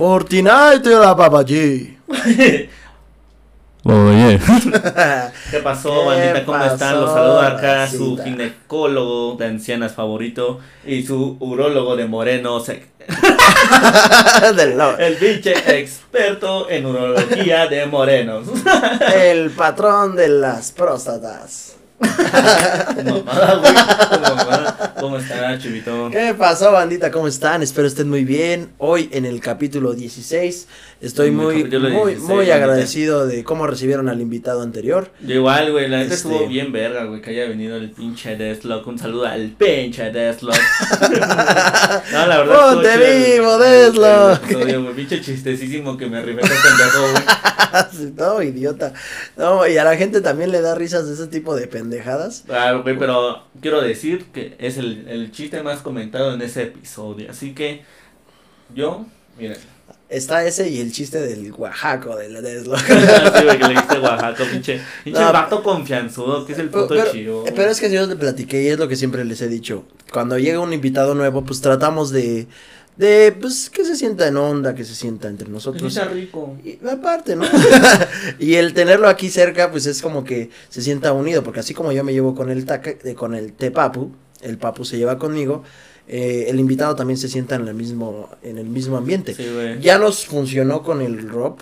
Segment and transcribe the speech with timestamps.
[0.00, 1.98] Fortnite la papaji.
[3.82, 4.38] Oye.
[5.50, 6.44] ¿Qué pasó, ¿Qué bandita?
[6.44, 7.00] ¿Cómo están?
[7.00, 12.86] Los pasó, saluda acá su ginecólogo de ancianas favorito y su urólogo de moreno, se-
[14.54, 18.46] Del lo- el pinche experto en urología de morenos.
[19.14, 21.74] el patrón de las próstatas.
[22.00, 22.06] Tu
[23.02, 24.89] mamada, güey, tu mamada.
[25.00, 26.10] ¿Cómo está, chivito?
[26.10, 27.10] ¿Qué pasó, bandita?
[27.10, 27.62] ¿Cómo están?
[27.62, 28.70] Espero estén muy bien.
[28.76, 30.68] Hoy en el capítulo 16
[31.00, 35.10] estoy muy, muy, 16, muy agradecido de cómo recibieron al invitado anterior.
[35.20, 38.36] Yo igual, güey, la neta Este- estuvo bien verga, güey, que haya venido el pinche
[38.36, 38.86] Deathlock.
[38.86, 40.54] Un saludo al pinche Deathlock.
[42.12, 42.74] no, la verdad.
[42.74, 44.94] ¡Ponte vivo, Deathlock!
[44.94, 47.24] pinche chistecísimo que me con pendejo, güey.
[48.16, 48.92] No, idiota.
[49.36, 52.44] No, y a la gente también le da risas de ese tipo de pendejadas.
[52.48, 57.30] Ah, güey, pero quiero decir que es el, el chiste más comentado en ese episodio.
[57.30, 57.82] Así que
[58.74, 59.06] yo,
[59.38, 59.54] mira.
[60.10, 62.78] Está ese y el chiste del Oaxaco, del Deathlock.
[62.84, 64.80] sí, güey, que le diste Oaxaca, pinche.
[65.04, 67.46] Pinche No, vato confianzudo, que es el puto pero, chido.
[67.46, 69.84] eh, pero es que yo le platiqué y es lo que siempre les he dicho.
[70.12, 72.48] Cuando llega un invitado nuevo, pues tratamos de,
[72.96, 75.96] de, pues, que se sienta en onda, que se sienta entre Que nosotros.
[75.96, 76.56] está rico.
[76.64, 77.44] Y aparte, ¿no?
[78.40, 81.92] y el tenerlo aquí cerca, pues es como que se sienta unido, porque así como
[81.92, 84.10] yo me llevo con el taca, eh, con el Tepapu,
[84.42, 85.62] el Papu se lleva conmigo,
[86.12, 89.32] eh, el invitado también se sienta en el mismo, en el mismo ambiente.
[89.32, 89.46] Sí.
[89.80, 91.58] Ya nos funcionó con el Rob,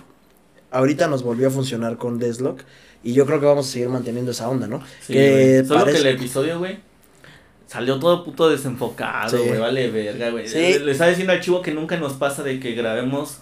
[0.71, 2.61] ahorita nos volvió a funcionar con Deslock,
[3.03, 4.81] y yo creo que vamos a seguir manteniendo esa onda, ¿no?
[5.05, 5.63] Sí, que.
[5.67, 6.79] Solo parece- que el episodio, güey,
[7.67, 9.43] salió todo puto desenfocado, Sí.
[9.47, 10.47] güey, vale verga, güey.
[10.47, 10.57] Sí.
[10.79, 13.37] Le, estaba diciendo al chivo que nunca nos pasa de que grabemos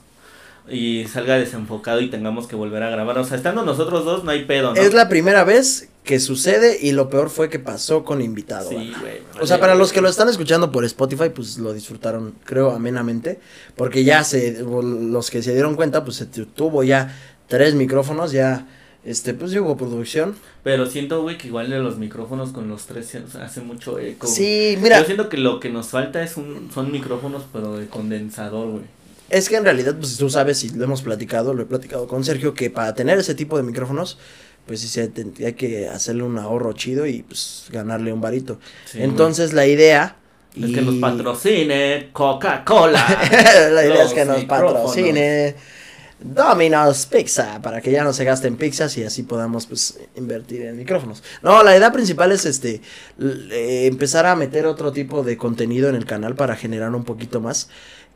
[0.69, 3.17] y salga desenfocado y tengamos que volver a grabar.
[3.17, 4.81] O sea, estando nosotros dos no hay pedo, ¿no?
[4.81, 8.69] Es la primera vez que sucede y lo peor fue que pasó con invitado.
[8.69, 9.19] Sí, güey.
[9.39, 13.39] O sea, para los que lo están escuchando por Spotify, pues lo disfrutaron, creo, amenamente.
[13.75, 17.16] Porque ya se, los que se dieron cuenta, pues se tu- tuvo ya
[17.47, 18.66] tres micrófonos, ya,
[19.05, 20.36] este, pues hubo producción.
[20.64, 24.26] Pero siento, güey, que igual de los micrófonos con los tres hace mucho eco.
[24.26, 27.87] Sí, mira, Yo siento que lo que nos falta es un, son micrófonos, pero de
[27.87, 28.83] condensador, güey.
[29.30, 32.23] es que en realidad, pues tú sabes, y lo hemos platicado, lo he platicado con
[32.23, 34.17] Sergio, que para tener ese tipo de micrófonos,
[34.67, 38.60] pues sí se tendría que hacerle un ahorro chido y pues ganarle un varito.
[38.86, 40.17] Sí, Entonces la idea...
[40.55, 43.05] Es que nos patrocine Coca-Cola.
[43.72, 45.55] la idea es que nos patrocine
[46.20, 50.76] Domino's Pizza para que ya no se gasten pizzas y así podamos pues invertir en
[50.78, 51.23] micrófonos.
[51.44, 52.82] No, la idea principal es este
[53.22, 57.39] eh, empezar a meter otro tipo de contenido en el canal para generar un poquito
[57.39, 57.70] más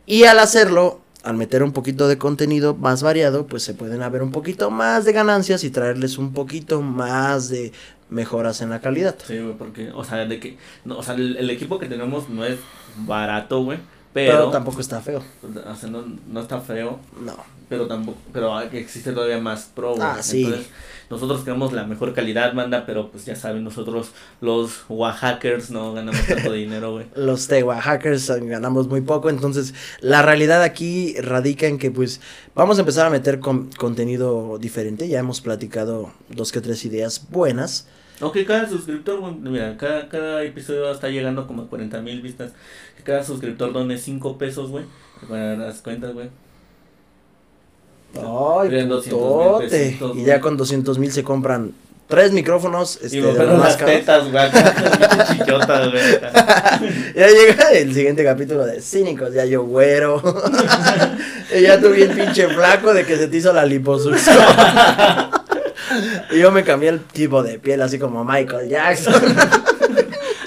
[0.08, 4.24] y al hacerlo al meter un poquito de contenido más variado, pues se pueden haber
[4.24, 7.72] un poquito más de ganancias y traerles un poquito más de
[8.10, 9.16] mejoras en la calidad.
[9.26, 12.28] Sí, güey, porque, o sea, de que, no, o sea, el, el equipo que tenemos
[12.30, 12.58] no es
[13.06, 13.78] barato, güey,
[14.14, 15.22] Pero, pero, tampoco está feo.
[15.44, 17.36] o sea, no, no está feo, No.
[17.70, 20.02] pero tampoco, pero existe todavía más pro, güey.
[20.02, 20.44] Ah, sí.
[20.44, 20.70] Entonces,
[21.12, 26.26] nosotros tenemos la mejor calidad, banda, pero pues ya saben, nosotros los Oaxacers no ganamos
[26.26, 27.06] tanto dinero, güey.
[27.16, 32.22] los Hackers ganamos muy poco, entonces la realidad aquí radica en que pues
[32.56, 37.28] vamos a empezar a meter con- contenido diferente, ya hemos platicado dos que tres ideas
[37.30, 37.88] buenas,
[38.22, 42.54] Aunque cada suscriptor, mira, cada, cada episodio está llegando como a 40 mil vistas.
[43.04, 44.86] Cada suscriptor done 5 pesos, güey.
[45.28, 46.30] Para las cuentas, güey.
[48.16, 51.74] Ay Tienen 200,000 putote, pesitos, y ya con 200 mil se compran
[52.12, 54.52] tres micrófonos, este, Y de las tetas, güey.
[55.32, 55.94] chichotas,
[57.16, 60.22] ya llega el siguiente capítulo de cínicos, ya yo güero,
[61.58, 64.38] y ya tú bien pinche flaco de que se te hizo la liposucción.
[66.32, 69.14] Y yo me cambié el tipo de piel así como Michael Jackson.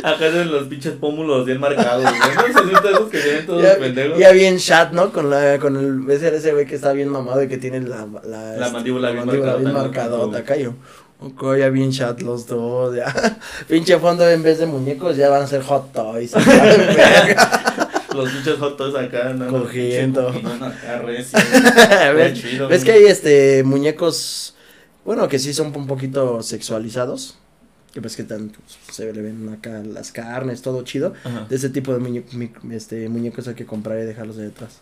[0.05, 2.53] Acá de los pinches pómulos bien marcados, güey.
[2.53, 4.19] No se esos que vienen todos Ya, pendejos.
[4.19, 5.11] ya bien chat, ¿no?
[5.11, 8.53] Con la, con el, ese, güey que está bien mamado y que tiene la, la,
[8.59, 9.79] La mandíbula bien bien marcadota, ¿no?
[9.79, 10.75] marcadota, acá yo.
[11.21, 13.07] Ok, ya bien chat los dos, ya.
[13.69, 16.33] Pinche fondo en vez de muñecos ya van a ser hot toys.
[18.15, 20.29] Los pinches hot dogs acá, no, Cogiendo.
[20.29, 21.39] acá, recio.
[22.15, 24.55] ¿Ves, chido, ves que hay este muñecos,
[25.05, 27.39] bueno, que sí son un poquito sexualizados?
[27.94, 31.14] Que ves que tan, pues, se le ven acá las carnes, todo chido.
[31.25, 31.46] Ajá.
[31.49, 34.81] De ese tipo de muñe- mi- este, muñecos hay que comprar y dejarlos de detrás.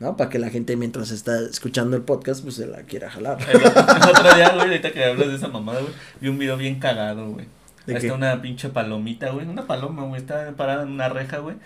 [0.00, 0.16] ¿No?
[0.16, 3.38] Para que la gente mientras está escuchando el podcast, pues se la quiera jalar.
[3.50, 6.38] El otro, el otro día, güey, ahorita que hablas de esa mamada, güey, vi un
[6.38, 7.46] video bien cagado, güey.
[7.84, 11.38] ¿De Ahí está una pinche palomita, güey, una paloma, güey, está parada en una reja,
[11.38, 11.56] güey.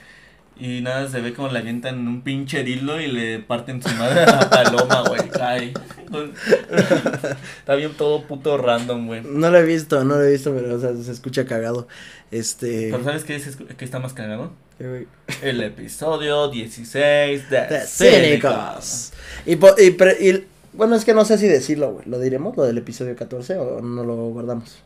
[0.59, 4.21] Y nada, se ve como le avientan un pinche dildo y le parten su madre
[4.23, 5.29] a la paloma, güey.
[5.29, 5.73] Cae.
[7.59, 9.23] Está bien todo puto random, güey.
[9.25, 11.89] No lo he visto, no lo he visto, pero o sea, se escucha cagado.
[12.31, 12.89] Este.
[12.91, 14.53] Pero ¿sabes qué, es, qué está más cagado?
[15.43, 17.93] El episodio 16 de, De Cínicos.
[18.53, 19.13] Cínicos.
[19.47, 22.07] Y, po- y, pre- y- bueno, es que no sé si decirlo, güey.
[22.09, 24.79] ¿Lo diremos, lo del episodio 14 o no lo guardamos?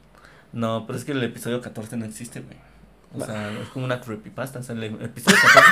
[0.53, 2.57] No, pero es que el episodio 14 no existe, güey.
[3.23, 4.59] O sea, es como una creepypasta.
[4.61, 5.71] O sea, el episodio 14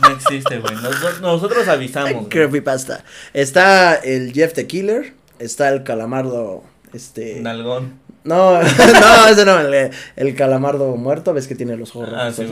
[0.00, 0.74] no existe, güey.
[0.76, 2.26] Nos- nosotros avisamos.
[2.28, 3.04] Creepypasta.
[3.32, 6.62] Está el Jeff the Killer, está el calamardo,
[6.92, 7.40] este...
[7.40, 7.98] Nalgón.
[8.24, 12.46] No, no, ese no, el, el calamardo muerto, ves que tiene los ojos Ah, sí.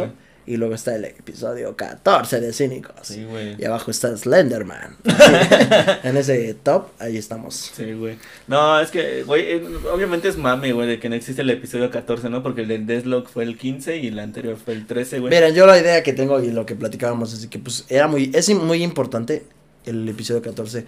[0.48, 2.94] Y luego está el episodio 14 de Cínicos.
[3.02, 3.60] Sí, güey.
[3.60, 4.96] Y abajo está Slenderman.
[6.04, 7.72] en ese top, ahí estamos.
[7.75, 8.16] Sí, güey.
[8.46, 11.90] No, es que, güey, eh, obviamente es mame, güey, de que no existe el episodio
[11.90, 12.44] 14, ¿no?
[12.44, 15.32] Porque el del Deathlock fue el 15 y el anterior fue el 13, güey.
[15.32, 18.31] Miren, yo la idea que tengo y lo que platicábamos es que pues era muy,
[18.32, 19.42] es muy importante
[19.84, 20.87] el episodio 14.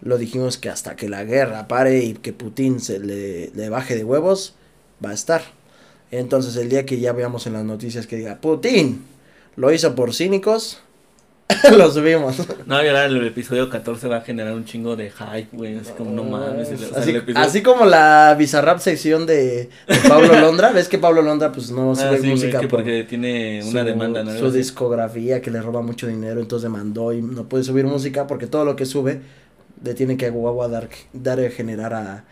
[0.00, 3.94] Lo dijimos que hasta que la guerra pare y que Putin se le, le baje
[3.94, 4.56] de huevos,
[5.04, 5.55] va a estar.
[6.10, 9.04] Entonces el día que ya veamos en las noticias que diga Putin
[9.56, 10.80] lo hizo por cínicos,
[11.76, 12.36] lo subimos.
[12.66, 15.76] No, y ahora el episodio 14 va a generar un chingo de hype, güey.
[15.78, 16.70] Así como, no mames.
[16.72, 20.88] o sea, Así, el episodio- así como la Bizarrap sección de, de Pablo Londra, ves
[20.88, 23.86] que Pablo Londra pues no Ah, sube sí, música que por- porque tiene una su-
[23.86, 24.36] demanda, ¿no?
[24.36, 28.46] Su discografía que le roba mucho dinero, entonces demandó y no puede subir música porque
[28.48, 29.20] todo lo que sube
[29.84, 32.24] le tiene que guagua dar, dar a generar a,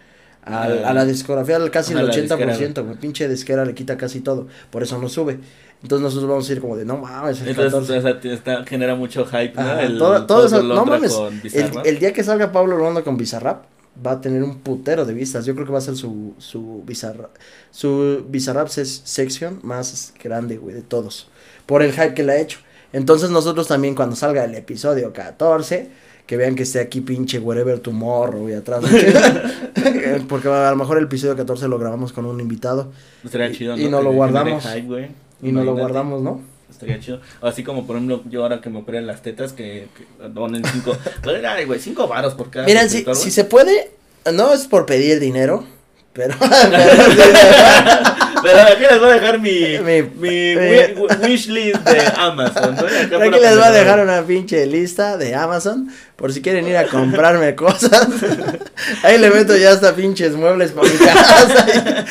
[0.44, 2.20] a, a la discografía casi el la 80%,
[2.58, 2.96] disquera, güey.
[2.98, 5.38] Pinche disquera le quita casi todo, por eso no sube.
[5.82, 7.98] Entonces nosotros vamos a ir como de, no mames, el Entonces, 14.
[7.98, 9.60] o sea, te- está, genera mucho hype, ¿no?
[9.60, 11.86] Ajá, el, todo, todo eso, no Londra mames, con el, Bizarrap.
[11.86, 13.64] el día que salga Pablo Londra con Bizarrap
[14.04, 15.44] va a tener un putero de vistas.
[15.44, 17.30] Yo creo que va a ser su su Bizarrap,
[17.70, 21.28] su Bizarrap ses- section más grande, güey, de todos.
[21.66, 22.60] Por el hype que le ha hecho.
[22.94, 25.90] Entonces nosotros también cuando salga el episodio 14,
[26.26, 28.82] que vean que esté aquí pinche wherever tomorrow güey, atrás.
[28.82, 28.88] ¿no?
[30.28, 32.92] Porque a lo mejor el episodio 14 lo grabamos con un invitado
[33.24, 34.00] Estaría y- chido, y ¿no?
[34.02, 34.64] lo guardamos.
[34.84, 35.08] güey.
[35.42, 36.40] y no lo guardamos, ¿no?
[36.70, 37.20] Estaría chido.
[37.40, 40.96] Así como, por ejemplo, yo ahora que me operé las tetas, que, que donen cinco.
[41.48, 42.66] Ay, güey, cinco varos por cada.
[42.66, 43.90] Miren, si, si se puede,
[44.32, 45.64] no es por pedir dinero,
[46.12, 46.34] pero...
[46.40, 52.74] Pero aquí les voy a dejar mi, Mi- mi, mi- wi- wish list de Amazon.
[52.78, 56.86] Aquí les voy a dejar una pinche lista de Amazon por si quieren ir a
[56.86, 58.06] comprarme cosas.
[59.02, 61.66] Ahí le meto ya hasta pinches muebles para mi casa.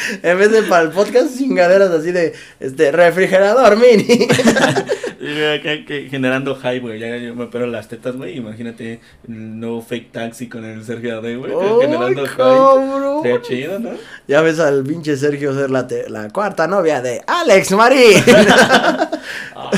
[0.24, 4.27] en vez de para el podcast, chingaderas así de este refrigerador mini.
[6.09, 7.00] Generando hype, güey.
[7.00, 8.38] Ya yo me opero las tetas, güey.
[8.38, 11.51] Imagínate el nuevo fake taxi con el Sergio Ade, güey.
[11.81, 12.38] generando ¡Ay, hype.
[12.38, 13.21] cabrón!
[13.24, 13.91] Sería chido, ¿no?
[14.27, 18.23] Ya ves al pinche Sergio ser la, te- la cuarta novia de Alex Marín.
[19.55, 19.71] Ah,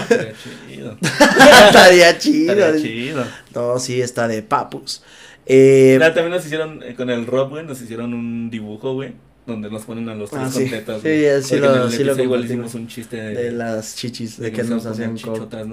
[0.68, 0.97] chido.
[1.01, 2.53] Estaría chido.
[2.53, 3.25] Estaría chido.
[3.53, 5.03] No, sí, está de papus.
[5.45, 9.13] Eh, también nos hicieron, eh, con el Rob, güey, nos hicieron un dibujo, güey.
[9.45, 10.65] Donde nos ponen a los tres Ah, sí.
[10.69, 13.36] tetas, Sí, sí lo- en el sí lo igual hicimos un chiste de...
[13.36, 15.68] de las chichis, de de que que nos hacían chichotas,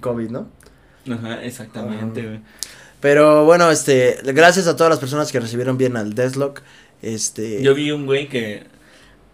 [0.00, 0.48] COVID, ¿no?
[1.10, 2.40] Ajá, exactamente, güey.
[3.00, 6.62] Pero bueno, este, gracias a todas las personas que recibieron bien al Deathlock.
[7.02, 8.62] Este, Yo vi un güey que...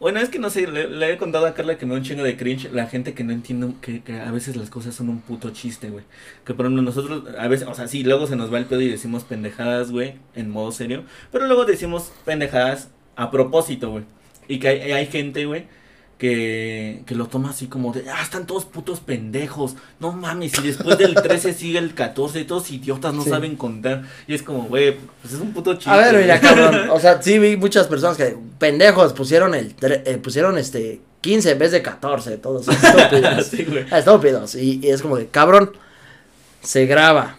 [0.04, 2.04] Bueno, es que no sé, le, le he contado a Carla que me da un
[2.04, 5.08] chingo de cringe la gente que no entiende que, que a veces las cosas son
[5.08, 6.04] un puto chiste, güey.
[6.44, 8.82] Que por ejemplo nosotros, a veces, o sea, sí, luego se nos va el pedo
[8.82, 11.04] y decimos pendejadas, güey, en modo serio.
[11.32, 14.04] Pero luego decimos pendejadas a propósito, güey.
[14.46, 15.68] Y que hay, hay gente, güey,
[16.18, 19.74] que, que lo toma así como de, ah, están todos putos pendejos.
[20.00, 23.30] No mames, y después del 13 sigue el 14, todos idiotas no Sí.
[23.30, 24.02] saben contar.
[24.26, 25.90] Y es como, güey, pues es un puto chiste.
[25.90, 30.02] a ver, mira, cabrón, o sea, sí vi muchas personas que pendejos pusieron el tre-
[30.06, 33.46] eh, pusieron este 15 en vez de 14, todos estúpidos.
[33.50, 33.84] Sí, güey.
[33.92, 35.72] estúpidos y, y es como de, cabrón,
[36.62, 37.38] se graba,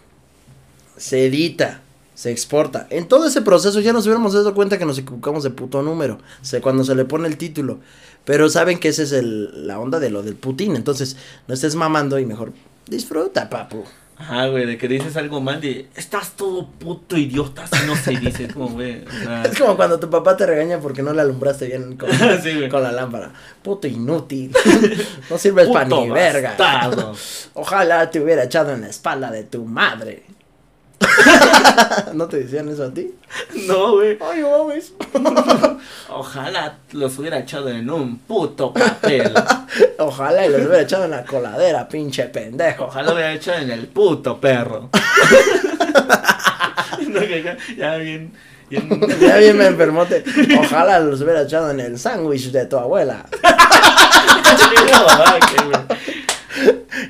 [0.97, 1.81] se edita,
[2.13, 2.87] se exporta.
[2.89, 6.15] En todo ese proceso ya nos hubiéramos dado cuenta que nos equivocamos de puto número,
[6.41, 7.79] o sea, cuando se le pone el título.
[8.25, 11.15] Pero saben que esa es el, la onda de lo del Putin, entonces
[11.47, 12.53] no estés mamando y mejor
[12.87, 13.83] disfruta, papu.
[14.17, 18.11] Ajá, güey, de que dices algo mal de estás todo puto idiota, así no se
[18.11, 21.11] dice, es como, güey, o sea, Es como cuando tu papá te regaña porque no
[21.13, 22.09] le alumbraste bien con,
[22.43, 23.33] Sí, con la lámpara.
[23.61, 24.55] Puto inútil.
[25.29, 26.55] no sirves para ni verga.
[27.53, 30.23] Ojalá te hubiera echado en la espalda de tu madre.
[32.13, 33.13] ¿No te decían eso a ti?
[33.67, 34.93] No, güey, Ay, mames.
[36.09, 39.31] ojalá los hubiera echado en un puto papel,
[39.99, 42.85] Ojalá y los hubiera echado en la coladera, pinche pendejo.
[42.85, 44.89] ojalá lo hubiera echado en el puto perro.
[47.07, 48.33] No, que ya, ya bien,
[48.69, 50.23] bien, Ya bien me enfermote.
[50.59, 53.25] Ojalá los hubiera echado en el sándwich de tu abuela.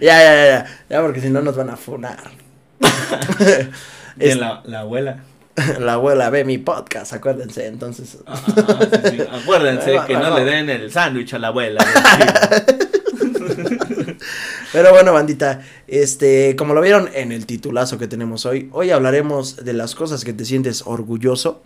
[0.02, 0.66] Ya, ya, ya, ya.
[0.90, 2.20] Ya, porque si no nos van a funar.
[4.16, 5.24] De Es- la, la abuela.
[5.80, 8.18] La abuela ve mi podcast, acuérdense, entonces.
[8.28, 9.18] Ah, sí, sí.
[9.22, 11.82] Acuérdense que no le den el sándwich a la abuela.
[14.74, 19.64] Pero bueno, bandita, este, como lo vieron en el titulazo que tenemos hoy, hoy hablaremos
[19.64, 21.62] de las cosas que te sientes orgulloso.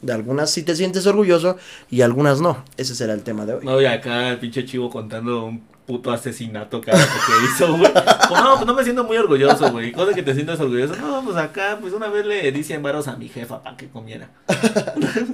[0.00, 1.56] De algunas sí te sientes orgulloso
[1.90, 2.64] y algunas no.
[2.76, 3.64] Ese será el tema de hoy.
[3.64, 7.32] No, y acá el pinche chivo contando un puto asesinato cada vez que
[7.64, 7.92] hizo, güey.
[8.32, 9.92] Como, no, pues no me siento muy orgulloso, güey.
[9.92, 10.96] Cosa que te sientas orgulloso.
[10.96, 13.88] No, pues acá, pues una vez le di 100 varos a mi jefa para que
[13.88, 14.30] comiera.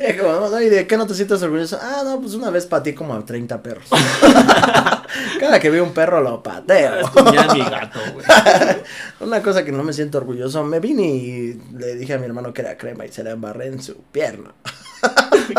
[0.00, 1.78] Eh, como, no, ¿Y de qué no te sientes orgulloso?
[1.80, 3.88] Ah, no, pues una vez pateé como a 30 perros.
[5.40, 7.00] Cada que veo un perro lo pateo.
[7.32, 8.26] Ya mi gato, güey.
[9.20, 12.52] Una cosa que no me siento orgulloso, me vine y le dije a mi hermano
[12.52, 14.52] que era crema y se la embarré en su pierna.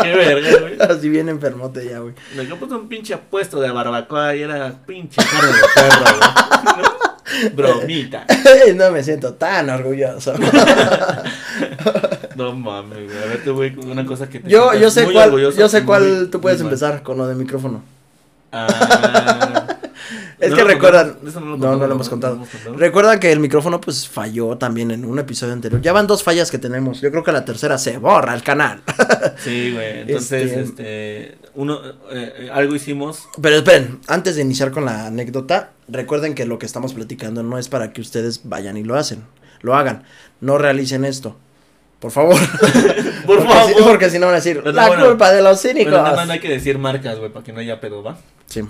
[0.02, 0.76] Qué verga, güey.
[0.80, 2.14] Así bien enfermote ya, güey.
[2.34, 6.82] Quedó puso un pinche apuesto de barbacoa y era pinche carne de perro, güey.
[6.82, 6.99] ¿No?
[7.54, 8.26] Bromita.
[8.74, 10.34] no me siento tan orgulloso.
[12.36, 13.22] No mames, güey.
[13.22, 15.68] A ver, te voy con una cosa que te Yo, yo sé muy cuál, yo
[15.68, 16.68] sé cuál muy- tú puedes mal.
[16.68, 17.82] empezar con lo de micrófono.
[18.52, 19.66] Ah.
[20.38, 21.16] Es ¿No que recuerdan?
[21.26, 22.40] Eso no, lo no, contamos, lo hemos contado.
[22.76, 25.82] Recuerdan que el micrófono pues falló también en un episodio anterior.
[25.82, 27.00] Ya van dos fallas que tenemos.
[27.02, 28.80] Yo creo que la tercera se borra el canal.
[29.36, 30.00] Sí, güey.
[30.00, 31.80] Entonces, Este- este, uno,
[32.10, 33.28] eh, eh, algo hicimos.
[33.40, 37.58] Pero esperen, antes de iniciar con la anécdota, recuerden que lo que estamos platicando no
[37.58, 39.24] es para que ustedes vayan y lo hacen,
[39.62, 40.04] lo hagan,
[40.40, 41.36] no realicen esto.
[41.98, 42.36] Por favor.
[43.26, 43.74] Por porque, favor.
[43.76, 45.92] Si, porque si no van a decir, Pero la bueno, culpa de los cínicos.
[45.92, 48.16] Pero nada más no hay que decir marcas, güey, para que no haya pedo, ¿va?
[48.46, 48.62] Sí,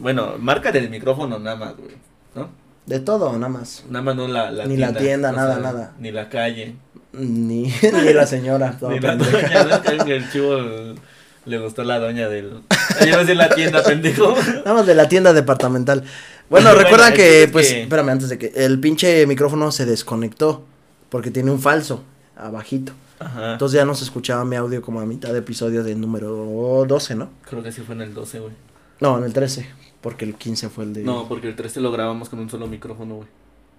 [0.00, 1.96] Bueno, marca del micrófono nada más, güey.
[2.34, 2.50] ¿No?
[2.86, 3.84] de todo, nada más.
[3.88, 5.92] Nada más no la, la Ni la tienda, nada, nada.
[6.00, 6.74] Ni la calle.
[7.12, 7.62] Ni,
[8.04, 8.76] ni la señora.
[8.88, 9.64] ni la doña.
[9.64, 10.04] ¿no?
[10.12, 10.98] El chivo el-
[11.44, 12.60] le gustó la doña del.
[13.06, 14.34] Iba a decir la tienda, pendejo.
[14.64, 16.04] Nada más de la tienda departamental.
[16.50, 20.64] Bueno, Bueno, recuerdan que, pues, que- espérame, antes de que el pinche micrófono se desconectó
[21.08, 22.02] porque tiene un falso
[22.36, 22.92] abajito.
[23.18, 23.52] Ajá.
[23.52, 27.14] Entonces ya no se escuchaba mi audio como a mitad de episodio del número 12,
[27.14, 27.30] ¿no?
[27.48, 28.52] Creo que sí fue en el 12, güey.
[29.00, 29.68] No, en el 13,
[30.00, 31.02] porque el 15 fue el de...
[31.02, 33.28] No, porque el 13 lo grabamos con un solo micrófono, güey.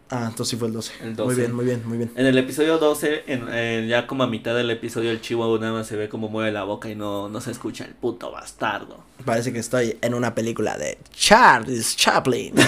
[0.09, 0.91] Ah, entonces sí fue el 12.
[1.01, 1.35] El Muy 12.
[1.41, 2.11] bien, muy bien, muy bien.
[2.15, 5.73] En el episodio 12, en, en- ya como a mitad del episodio, el chivo nada
[5.73, 9.03] más se ve como mueve la boca y no, no se escucha el puto bastardo.
[9.25, 12.53] Parece que estoy en una película de Charles Chaplin.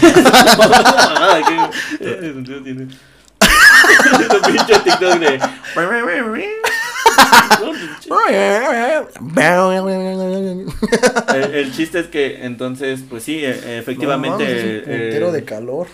[2.00, 2.88] Qué- tiene.
[4.36, 5.40] El pinche TikTok de.
[11.34, 14.44] El, el chiste es que entonces, pues sí, e- efectivamente.
[14.44, 15.88] No, mames, es un eh, de calor.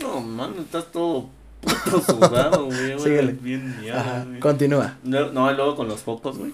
[0.00, 1.28] No, man, estás todo
[1.60, 2.98] puto sudado, güey.
[2.98, 3.32] Síguele.
[3.32, 4.40] Bien miado, güey.
[4.40, 4.96] continúa.
[5.02, 6.52] No, no, luego con los focos, güey.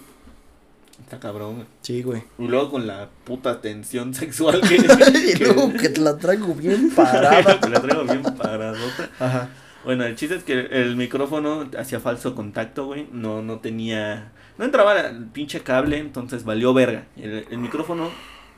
[0.99, 1.67] Está cabrón, güey.
[1.81, 2.23] Sí, güey.
[2.37, 4.75] Y luego con la puta tensión sexual que.
[5.35, 7.59] y luego que te la traigo bien parada.
[7.59, 9.09] que la traigo bien paradota.
[9.19, 9.49] Ajá.
[9.83, 13.07] Bueno, el chiste es que el micrófono hacía falso contacto, güey.
[13.11, 14.31] No, no tenía.
[14.59, 17.05] No entraba el pinche cable, entonces valió verga.
[17.17, 18.09] El, el micrófono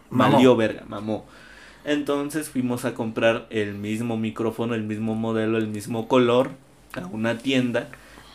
[0.10, 0.34] Mamó.
[0.34, 1.26] valió verga, mamó.
[1.86, 6.52] Entonces fuimos a comprar el mismo micrófono, el mismo modelo, el mismo color
[6.96, 7.90] a una tienda.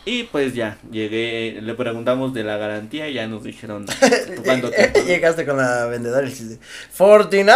[0.05, 3.85] Y pues ya, llegué, le preguntamos de la garantía y ya nos dijeron
[4.45, 4.99] cuánto tiempo.
[5.07, 6.59] Llegaste con la vendedora y dijiste,
[6.91, 7.49] Fortnite.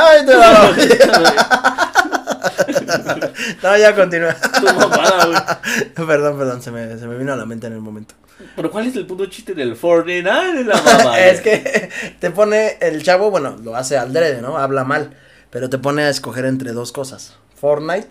[3.63, 4.35] no, ya continúa.
[4.35, 6.07] Tu mamada, güey.
[6.07, 8.13] perdón, perdón, se me, se me vino a la mente en el momento.
[8.55, 11.19] Pero ¿cuál es el puto chiste del Fortnite de la mamá?
[11.19, 14.57] es que te pone el chavo, bueno, lo hace al drede, ¿no?
[14.57, 15.15] Habla mal,
[15.53, 17.37] pero te pone a escoger entre dos cosas.
[17.55, 18.07] Fortnite,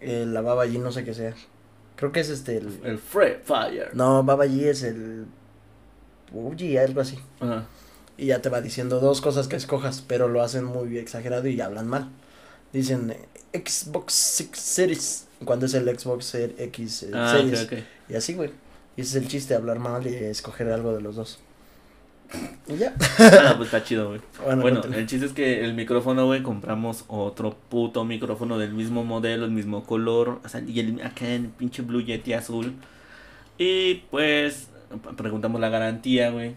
[0.00, 1.34] eh, la Baba G, no sé qué sea.
[1.96, 2.78] Creo que es este el...
[2.84, 3.90] El Free Fire.
[3.94, 5.24] No, Baba G es el...
[6.30, 7.18] PUBG, algo así.
[7.40, 7.64] Ajá.
[8.16, 11.60] Y ya te va diciendo dos cosas que escojas, pero lo hacen muy exagerado y
[11.60, 12.08] hablan mal.
[12.72, 13.10] Dicen
[13.52, 17.66] eh, Xbox Six Series, cuando es el Xbox Ser- X eh, Ah, Series.
[18.08, 18.50] Y así, güey.
[18.96, 21.38] Y ese es el chiste, hablar mal y escoger algo de los dos.
[22.68, 22.94] Y ya.
[23.18, 24.20] Ah, pues está chido, güey.
[24.60, 29.44] Bueno, el chiste es que el micrófono, güey, compramos otro puto micrófono del mismo modelo,
[29.44, 32.74] el mismo color, o sea, y el, acá en el pinche Blue Yeti azul.
[33.58, 34.68] Y pues
[35.16, 36.54] preguntamos la garantía, güey.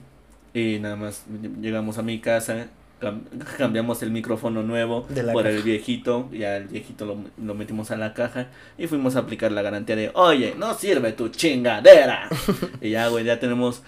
[0.53, 1.25] Y nada más
[1.62, 2.68] llegamos a mi casa,
[3.01, 3.24] cam-
[3.58, 8.13] cambiamos el micrófono nuevo por el viejito, ya el viejito lo, lo metimos a la
[8.13, 12.30] caja y fuimos a aplicar la garantía de, oye, no sirve tu chingadera.
[12.82, 13.82] y ya, güey, ya tenemos...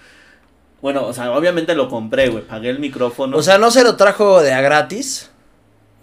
[0.82, 3.36] Bueno, o sea, obviamente lo compré, güey, pagué el micrófono.
[3.36, 5.30] O sea, no se lo trajo de a gratis.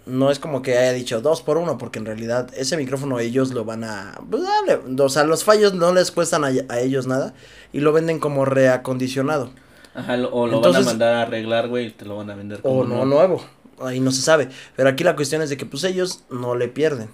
[0.06, 3.52] No es como que haya dicho dos por uno, porque en realidad ese micrófono ellos
[3.54, 4.20] lo van a...
[4.30, 7.32] pues, dale, o sea, los fallos no les cuestan a, a ellos nada
[7.72, 9.50] y lo venden como reacondicionado.
[9.94, 12.34] Ajá, lo- o lo van a mandar a arreglar, güey, y te lo van a
[12.34, 13.06] vender como O no nuevo.
[13.06, 13.44] nuevo.
[13.80, 14.48] Ahí no se sabe.
[14.76, 17.08] Pero aquí la cuestión es de que pues ellos no le pierden.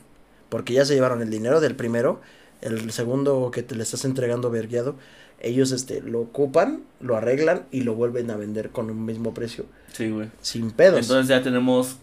[0.49, 2.21] Porque ya se llevaron el dinero del primero,
[2.62, 4.97] el segundo que te le estás entregando vergueado,
[5.40, 9.64] ellos este lo ocupan, lo arreglan y lo vuelven a vender con un mismo precio.
[9.93, 10.29] Sí, güey.
[10.43, 11.00] Sin pedos.
[11.00, 11.97] Entonces ya tenemos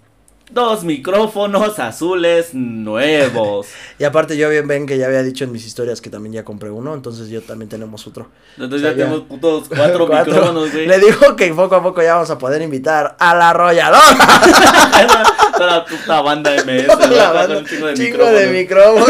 [0.52, 3.68] dos micrófonos azules nuevos.
[4.00, 6.44] y aparte yo bien ven que ya había dicho en mis historias que también ya
[6.44, 8.30] compré uno, entonces yo también tenemos otro.
[8.56, 10.88] Entonces ya, tenemos putos cuatro, micrófonos, güey.
[10.88, 14.02] Le dijo que poco a poco ya vamos a poder invitar a la arrolladora.
[15.58, 19.10] Toda la puta banda MS, la banda, un chingo de chingo De micrófonos.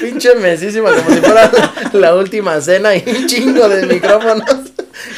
[0.00, 1.50] Pinche mesísima, como si fuera
[1.92, 4.72] la última cena y un chingo de micrófonos.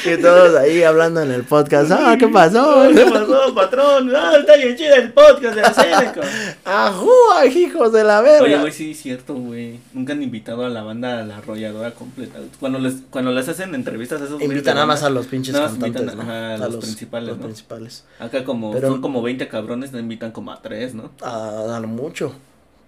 [0.05, 1.91] Y todos ahí hablando en el podcast.
[1.91, 2.89] Ah, ¿qué pasó?
[2.95, 4.13] ¿Qué pasó, patrón?
[4.15, 6.21] Ah, está bien chido el podcast de Seneca.
[6.65, 7.11] Ajú,
[7.55, 8.45] hijos de la verga.
[8.45, 9.79] Oye, güey, sí, es cierto, güey.
[9.93, 12.39] Nunca han invitado a la banda a la arrolladora completa.
[12.59, 16.15] Cuando les, cuando les hacen entrevistas a esos Invitan nada más a los pinches cantantes,
[16.15, 16.23] ¿no?
[16.23, 18.05] a, los, principales, los principales.
[18.19, 21.11] Acá como, son como 20 cabrones, no invitan como a 3, ¿no?
[21.23, 22.35] A, a lo mucho.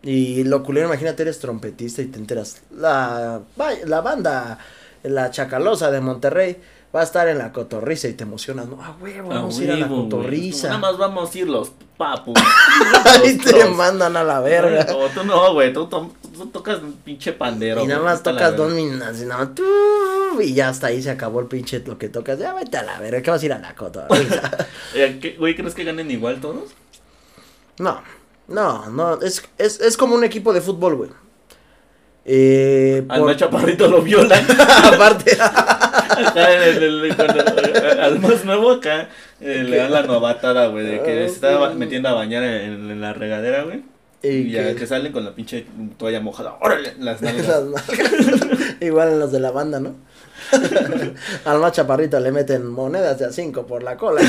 [0.03, 2.63] Y lo culero, imagínate, eres trompetista y te enteras.
[2.77, 3.41] La,
[3.87, 4.59] la banda,
[5.05, 6.59] la chacalosa de Monterrey,
[6.95, 8.79] va a estar en la cotorriza y te emocionas, ¿no?
[8.81, 10.69] Ah, huevo, vamos a ir a la cotorriza.
[10.69, 12.35] Nada más vamos a ir los papus.
[13.05, 14.87] Ahí te mandan a la verga.
[14.93, 17.83] No, tú no, güey, tú, tocas un pinche pandero.
[17.83, 19.51] Y nada más tocas dos minutos y nada más
[20.41, 22.39] y ya hasta ahí se acabó el pinche lo que tocas.
[22.39, 24.51] Ya vete a la verga, que vas a ir a la cotorriza.
[25.39, 26.71] Güey, ¿crees que ganen igual todos?
[27.79, 28.03] No.
[28.49, 31.11] No, no, es, es, es como un equipo de fútbol, güey.
[32.25, 33.37] Eh, al por...
[33.37, 34.45] chaparrito lo violan.
[34.85, 35.37] Aparte.
[38.01, 39.09] al más nuevo acá
[39.41, 43.13] eh, le dan la novatada, güey, de que se estaba metiendo a bañar en, la
[43.13, 43.83] regadera, güey.
[44.23, 44.87] Y, ya que...
[44.87, 45.67] salen con la pinche
[45.99, 46.57] toalla mojada.
[46.61, 46.95] ¡Órale!
[47.01, 47.65] Las nalgas.
[48.81, 49.97] Igual en los de la banda, ¿no?
[51.45, 54.21] al más chaparrito le meten monedas de a cinco por la cola.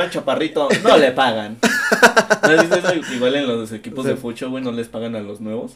[0.00, 1.58] El chaparrito no le pagan.
[2.42, 5.72] ¿No Igual en los equipos de fucho, güey, no les pagan a los nuevos.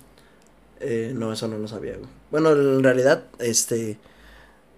[0.81, 2.09] Eh, no, eso no lo sabía, güey.
[2.31, 3.99] Bueno, en realidad, este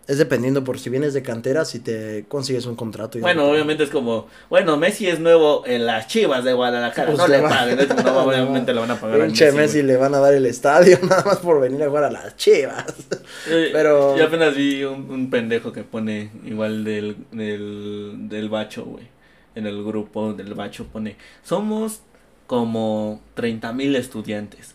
[0.08, 3.18] es dependiendo por si vienes de cantera, si te consigues un contrato.
[3.18, 7.28] bueno, obviamente es como, bueno, Messi es nuevo en las Chivas de Guadalajara, pues no
[7.28, 9.26] le, paguen, no, obviamente le van a pagar.
[9.26, 12.10] Pinche Messi, le van a dar el estadio nada más por venir a jugar a
[12.10, 12.86] las Chivas.
[13.48, 18.86] Eh, Pero yo apenas vi un, un, pendejo que pone igual del del del bacho,
[18.86, 19.17] güey.
[19.54, 22.00] En el grupo del bacho pone, "Somos
[22.46, 24.74] como 30 mil estudiantes."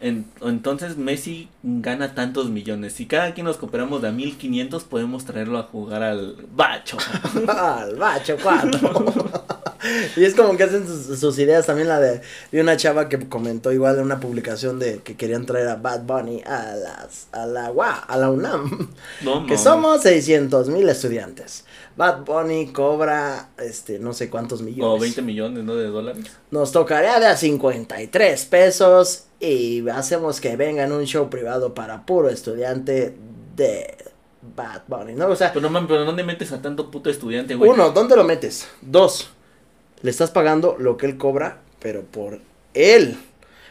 [0.00, 2.94] entonces Messi gana tantos millones.
[2.94, 6.96] Si cada quien nos cooperamos de a 1500, podemos traerlo a jugar al bacho.
[7.48, 9.60] al bacho 4.
[10.16, 11.66] y es como que hacen sus, ideas.
[11.66, 12.20] También la de,
[12.52, 16.02] de, una chava que comentó igual en una publicación de que querían traer a Bad
[16.02, 18.90] Bunny a, las, a, la, a la UNAM.
[19.48, 21.64] que somos 600 mil estudiantes.
[21.96, 24.84] Bad Bunny cobra, este, no sé cuántos millones.
[24.84, 25.74] O 20 millones, ¿no?
[25.74, 26.24] De dólares.
[26.50, 32.06] Nos tocaría de a 53 pesos y hacemos que venga en un show privado para
[32.06, 33.14] puro estudiante
[33.56, 33.96] de
[34.56, 35.28] Bad Bunny, ¿no?
[35.28, 35.52] O sea.
[35.52, 37.70] Pero, no, pero ¿dónde metes a tanto puto estudiante, güey?
[37.70, 38.68] Uno, ¿dónde lo metes?
[38.80, 39.30] Dos,
[40.02, 42.40] le estás pagando lo que él cobra, pero por
[42.74, 43.16] él.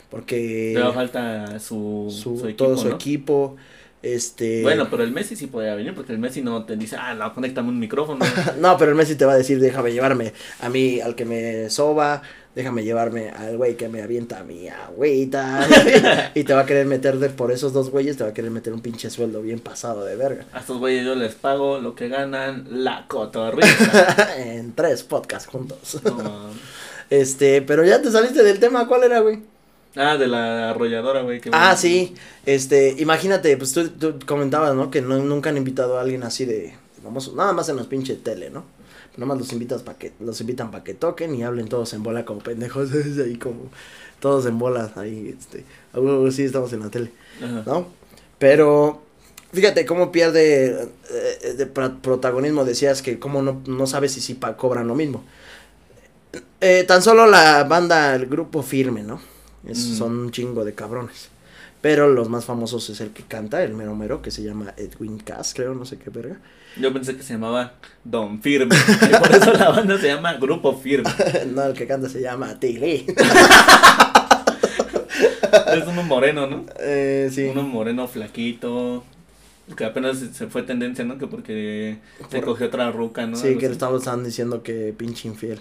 [0.09, 0.73] Porque.
[0.75, 3.55] Le falta su, su, equipo, todo su equipo.
[4.01, 4.62] Este.
[4.62, 7.33] Bueno, pero el Messi sí podría venir porque el Messi no te dice, ah, no,
[7.33, 8.25] conéctame un micrófono.
[8.59, 11.69] no, pero el Messi te va a decir, déjame llevarme a mí, al que me
[11.69, 12.21] soba,
[12.55, 15.67] déjame llevarme al güey que me avienta a mi agüita.
[16.33, 18.51] y te va a querer meter de, por esos dos güeyes, te va a querer
[18.51, 20.45] meter un pinche sueldo bien pasado de verga.
[20.53, 24.33] A estos güeyes yo les pago lo que ganan la cotorrita.
[24.38, 25.99] en tres podcasts juntos.
[27.09, 29.58] este, pero ya te saliste del tema, ¿cuál era, güey?
[29.95, 31.41] Ah, de la arrolladora, güey.
[31.52, 32.13] Ah, sí.
[32.45, 34.91] Este, imagínate, pues tú, comentabas, ¿no?
[34.91, 38.23] Que no, nunca han invitado a alguien así de, vamos, nada más en los pinches
[38.23, 38.63] tele, ¿no?
[39.17, 42.04] Nada más los invitas para que, los invitan para que toquen y hablen todos en
[42.04, 42.91] bola como pendejos,
[43.25, 43.69] ahí como,
[44.19, 45.65] todos en bola, ahí, este,
[46.32, 47.12] sí estamos en la tele,
[47.65, 47.88] ¿no?
[48.38, 49.02] Pero,
[49.52, 54.88] fíjate cómo pierde eh, de protagonismo, decías que cómo no, no sabes si sí cobran
[54.88, 55.23] lo mismo.
[56.62, 59.19] Eh, tan solo la banda, el grupo firme, ¿no?
[59.73, 61.29] Son un chingo de cabrones.
[61.81, 65.17] Pero los más famosos es el que canta, el mero mero, que se llama Edwin
[65.17, 66.37] Cass, creo, no sé qué verga.
[66.77, 68.75] Yo pensé que se llamaba Don Firme.
[68.75, 71.09] y por eso la banda se llama Grupo Firme.
[71.53, 73.05] no, el que canta se llama Tigri.
[75.51, 76.65] es uno moreno, ¿no?
[76.79, 77.45] Eh, sí.
[77.45, 79.03] Uno moreno flaquito.
[79.77, 81.17] Que apenas se fue tendencia, ¿no?
[81.17, 83.37] Que porque se cogió otra ruca, ¿no?
[83.37, 85.59] Sí, que le estaban diciendo que pinche infiel.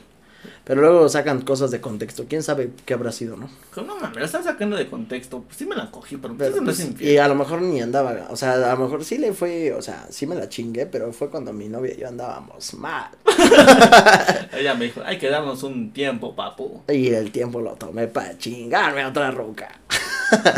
[0.65, 2.27] Pero luego sacan cosas de contexto.
[2.29, 3.49] ¿Quién sabe qué habrá sido, no?
[3.77, 5.43] No mames, la están sacando de contexto.
[5.43, 7.13] Pues sí me la cogí, pero, Pero, eso no es pues, infiel.
[7.13, 9.83] y a lo mejor ni andaba, o sea, a lo mejor sí le fue, o
[9.83, 13.11] sea, sí me la chingué, pero fue cuando mi novia y yo andábamos mal.
[14.53, 16.83] Ella me dijo, hay que darnos un tiempo, papu.
[16.89, 19.69] Y el tiempo lo tomé para chingarme a otra ruca.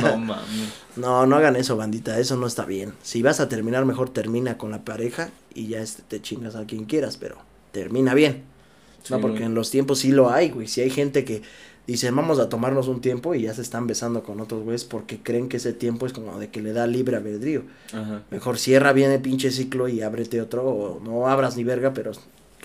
[0.03, 0.73] No mames.
[0.97, 2.93] No, no hagan eso, bandita, eso no está bien.
[3.03, 6.65] Si vas a terminar, mejor termina con la pareja y ya este, te chingas a
[6.67, 7.37] quien quieras, pero
[7.73, 8.45] termina bien.
[9.03, 9.47] Sí, no, porque güey.
[9.47, 10.67] en los tiempos sí lo hay, güey.
[10.69, 11.43] Si hay gente que
[11.87, 15.19] dice, vamos a tomarnos un tiempo y ya se están besando con otros güeyes porque
[15.19, 17.63] creen que ese tiempo es como de que le da libre albedrío.
[17.93, 18.23] Ajá.
[18.31, 22.13] Mejor cierra bien el pinche ciclo y ábrete otro, o no abras ni verga, pero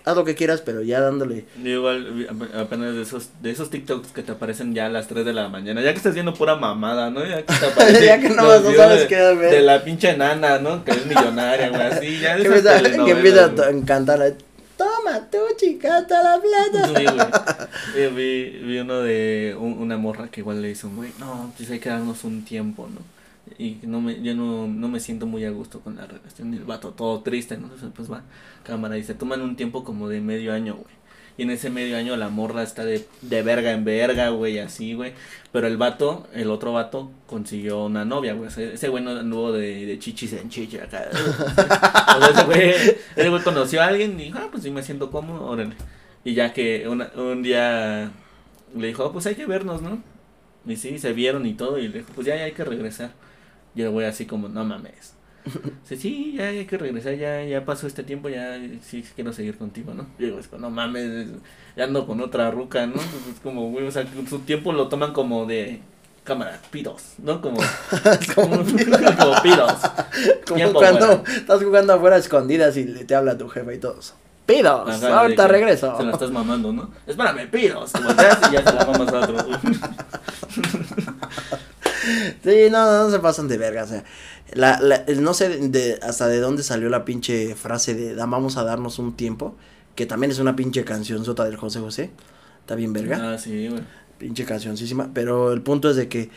[0.03, 1.45] haz lo que quieras, pero ya dándole.
[1.63, 5.25] Yo igual apenas de esos de esos TikToks que te aparecen ya a las 3
[5.25, 7.25] de la mañana, ya que estás viendo pura mamada, ¿no?
[7.25, 9.49] Ya que te aparece Ya que no- sabes de, qué ver.
[9.51, 10.85] De la pinche nana, ¿no?
[10.85, 14.31] Que es millonaria, güey, así, ya de Que empieza, empieza güey.
[14.31, 14.35] a.
[14.77, 17.69] Toma tú, chica, hasta la plata.
[17.95, 18.01] Sí.
[18.01, 21.69] Yo vi, vi uno de un- una morra que igual le dice güey, no, pues
[21.71, 22.99] hay que darnos un tiempo, ¿no?
[23.59, 26.53] Y no me, yo no, no me siento muy a gusto con la relación.
[26.53, 27.65] Y el vato todo triste, ¿no?
[27.65, 28.23] Entonces, pues va,
[28.63, 30.94] cámara, se toman un tiempo como de medio año, güey.
[31.37, 34.93] Y en ese medio año la morra está de, de verga en verga, güey, así,
[34.93, 35.13] güey.
[35.51, 38.49] Pero el vato, el otro vato, consiguió una novia, güey.
[38.49, 41.09] Ese güey no anduvo de, de chichis en chichi acá.
[41.13, 42.69] o sea, ese güey,
[43.15, 45.75] ese güey conoció a alguien y dijo, ah, pues sí me siento cómodo, órale.
[46.23, 48.11] Y ya que una- un día
[48.75, 50.01] le dijo, "Oh, pues hay que vernos, ¿no?
[50.65, 51.77] Y sí, se vieron y todo.
[51.79, 53.11] Y le dijo, pues ya, ya hay que regresar.
[53.75, 55.13] Y el güey así como, no mames.
[55.83, 59.57] Dice, sí, ya hay que regresar, ya, ya pasó este tiempo, ya sí quiero seguir
[59.57, 60.07] contigo, ¿no?
[60.17, 61.27] Y digo, no mames,
[61.75, 62.93] ya ando con otra ruca, ¿no?
[62.93, 65.81] Entonces, es como, güey, o sea, su tiempo lo toman como de
[66.23, 67.39] cámara, pidos, ¿no?
[67.41, 67.57] Como,
[68.35, 69.73] como, como pidos.
[70.47, 71.35] Como Tiempo cuando fuera.
[71.35, 74.15] estás jugando afuera escondidas y te habla tu jefe y todos.
[74.45, 75.97] Pidos, Ajá, ahorita que regreso.
[75.97, 76.89] Se la estás mamando, ¿no?
[77.07, 77.91] Espérame, pidos.
[77.91, 79.37] Te volteas y ya se la mamas a otro.
[82.43, 84.03] Sí, no, no, no se pasan de verga, o sea,
[84.53, 88.57] la, la, no sé de, hasta de dónde salió la pinche frase de "Da- vamos
[88.57, 89.55] a darnos un tiempo,
[89.95, 92.11] que también es una pinche canción sota del José José,
[92.59, 93.81] está bien verga, Ah, sí, güey.
[94.19, 96.29] pinche cancioncísima, pero el punto es de que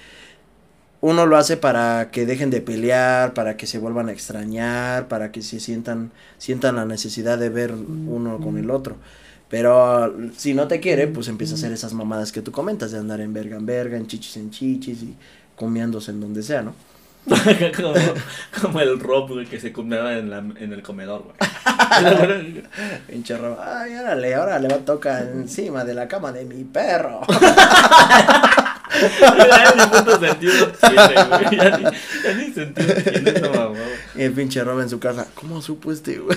[1.00, 5.30] uno lo hace para que dejen de pelear, para que se vuelvan a extrañar, para
[5.30, 8.96] que se sientan, sientan la necesidad de ver uno con el otro.
[9.48, 12.98] Pero si no te quiere, pues empieza a hacer esas mamadas que tú comentas, de
[12.98, 15.16] andar en verga en verga, en chichis en chichis y
[15.58, 16.74] comiéndose en donde sea, ¿no?
[17.76, 17.94] como,
[18.62, 21.34] como el Rob, güey, que se comiaba en, la, en el comedor, güey.
[23.06, 23.58] Pinche robo.
[23.62, 27.20] Ay, órale, ahora le va a tocar encima de la cama de mi perro.
[28.90, 31.56] Ya ni puto sentido tiene, güey.
[31.56, 33.82] Ya ni, ya ni sentido tiene esa mamá, güey.
[34.16, 35.26] y el pinche robo en su casa.
[35.34, 36.36] ¿Cómo supo este, güey?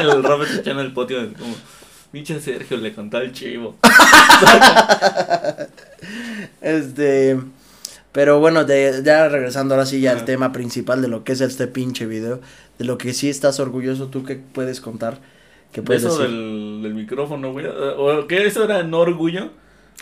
[0.00, 1.54] El Rob escuchando el potio, como,
[2.10, 3.76] pinche Sergio le contó al chivo.
[6.62, 7.38] Este.
[8.12, 11.40] Pero bueno, de- ya regresando ahora sí ya al tema principal de lo que es
[11.40, 12.40] este pinche video.
[12.78, 15.18] De lo que sí estás orgulloso, ¿tú qué puedes contar?
[15.72, 16.34] ¿Qué puedes Eso decir?
[16.34, 17.64] del, del micrófono, güey.
[17.66, 19.50] ¿O qué eso era no orgullo?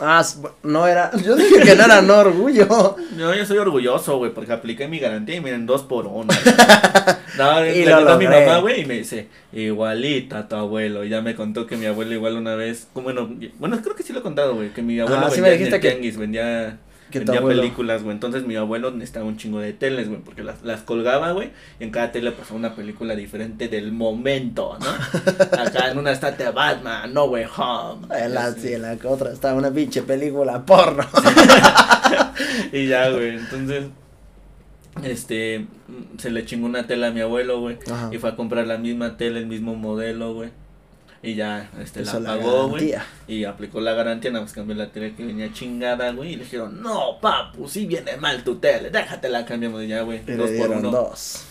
[0.01, 0.25] Ah,
[0.63, 1.11] no era.
[1.23, 2.97] Yo dije que no era no orgullo.
[3.15, 6.33] No, yo soy orgulloso, güey, porque apliqué mi garantía y miren, dos por uno.
[7.37, 11.03] No, Y le lo a mi mamá, güey, y me dice, igualita tu abuelo.
[11.05, 14.11] Y ya me contó que mi abuelo igual una vez, bueno, bueno, creo que sí
[14.13, 15.89] lo he contado, güey, que mi abuelo Ah, sí vendía me en dijiste el que-
[15.91, 16.77] tianguis, vendía,
[17.19, 18.13] vendía películas, güey.
[18.13, 21.83] Entonces mi abuelo necesitaba un chingo de teles, güey, porque las, las colgaba, güey, y
[21.83, 25.31] en cada tele pasaba una película diferente del momento, ¿no?
[25.61, 28.07] Acá en una está de Batman, No Way Home.
[28.17, 28.61] En la, así.
[28.61, 31.05] sí, en la otra estaba una pinche película porno.
[32.71, 33.85] Y ya, güey, entonces,
[35.03, 37.77] este, mm, se le chingó una tela a mi abuelo, güey.
[38.11, 40.49] Y fue a comprar la misma tela, el mismo modelo, güey.
[41.23, 42.95] Y ya, este, Eso la pagó, güey.
[43.27, 46.33] Y aplicó la garantía, nada más cambió la tele que venía chingada, güey.
[46.33, 50.23] Y le dijeron, no, papu, si viene mal tu tele, déjatela, cambiamos ya, güey.
[50.25, 50.89] Dos por uno.
[50.89, 51.45] dos.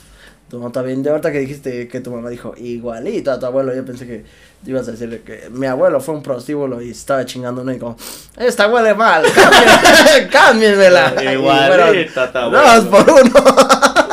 [0.48, 3.72] Tu mamá también, de ahorita que dijiste que tu mamá dijo igualito a tu abuelo,
[3.72, 4.24] yo pensé que
[4.66, 7.96] ibas a decirle que mi abuelo fue un prostíbulo y estaba chingando uno y como,
[8.36, 9.22] esta huele mal,
[10.32, 11.14] cámbienmela.
[11.32, 12.66] Igualito a tu abuelo.
[12.66, 13.69] Dos por uno.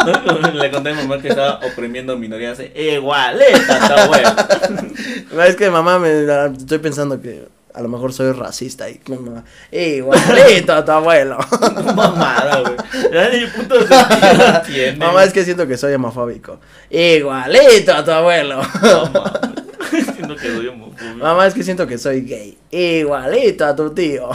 [0.53, 2.59] le conté a mi mamá que estaba oprimiendo minorías.
[2.75, 5.43] Igualita a tu abuelo.
[5.47, 9.43] es que mamá me estoy pensando que a lo mejor soy racista y mi mamá,
[9.71, 11.37] igualito a tu abuelo.
[11.95, 13.39] Mamada, güey.
[13.39, 14.97] Ni puto sentido tiene.
[14.97, 16.59] mamá es que siento que soy homofóbico.
[16.89, 18.61] Igualito a tu abuelo.
[18.81, 20.05] No mames.
[20.15, 21.17] Siento que doy homofóbico.
[21.17, 22.57] Mamá es que siento que soy gay.
[22.71, 24.29] Igualito a tu tío.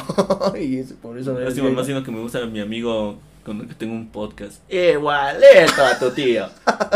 [0.60, 1.84] y es por eso Es eres mi mamá ¿no?
[1.84, 4.54] siendo que me gusta mi amigo con el que tengo un podcast.
[4.72, 6.48] Igualito a tu tío.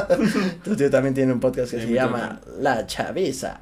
[0.65, 3.59] Tu tío también tiene un podcast que Sí, se llama La Chaviza.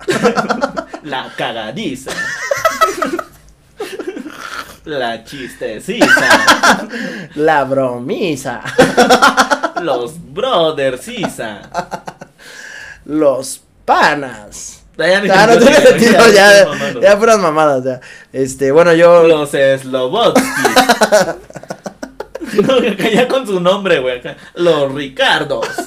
[1.05, 2.11] La cagadiza.
[4.85, 7.27] La chistecisa.
[7.37, 8.61] La bromisa.
[9.83, 11.63] Los brothers Isa.
[13.07, 14.83] Los panas.
[14.99, 17.01] Ya, ni Ah, no siquiera tiene digo, sentido, ya, mamando.
[17.01, 18.01] ya puras mamadas, ya.
[18.33, 19.27] Este, bueno, yo.
[19.27, 20.43] Los Slobotsky.
[22.67, 24.21] no, ya con su nombre, güey.
[24.55, 25.69] Los Ricardos.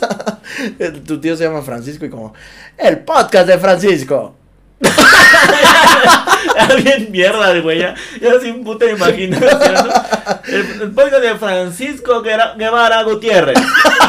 [1.06, 2.34] Tu tío se llama Francisco y como.
[2.78, 4.36] El podcast de Francisco.
[6.84, 7.80] Bien mierda, güey.
[7.80, 9.74] Ya, ya sin puta imaginación.
[9.74, 9.90] ¿no?
[10.48, 13.58] El, el podcast de Francisco Guevara Gutiérrez.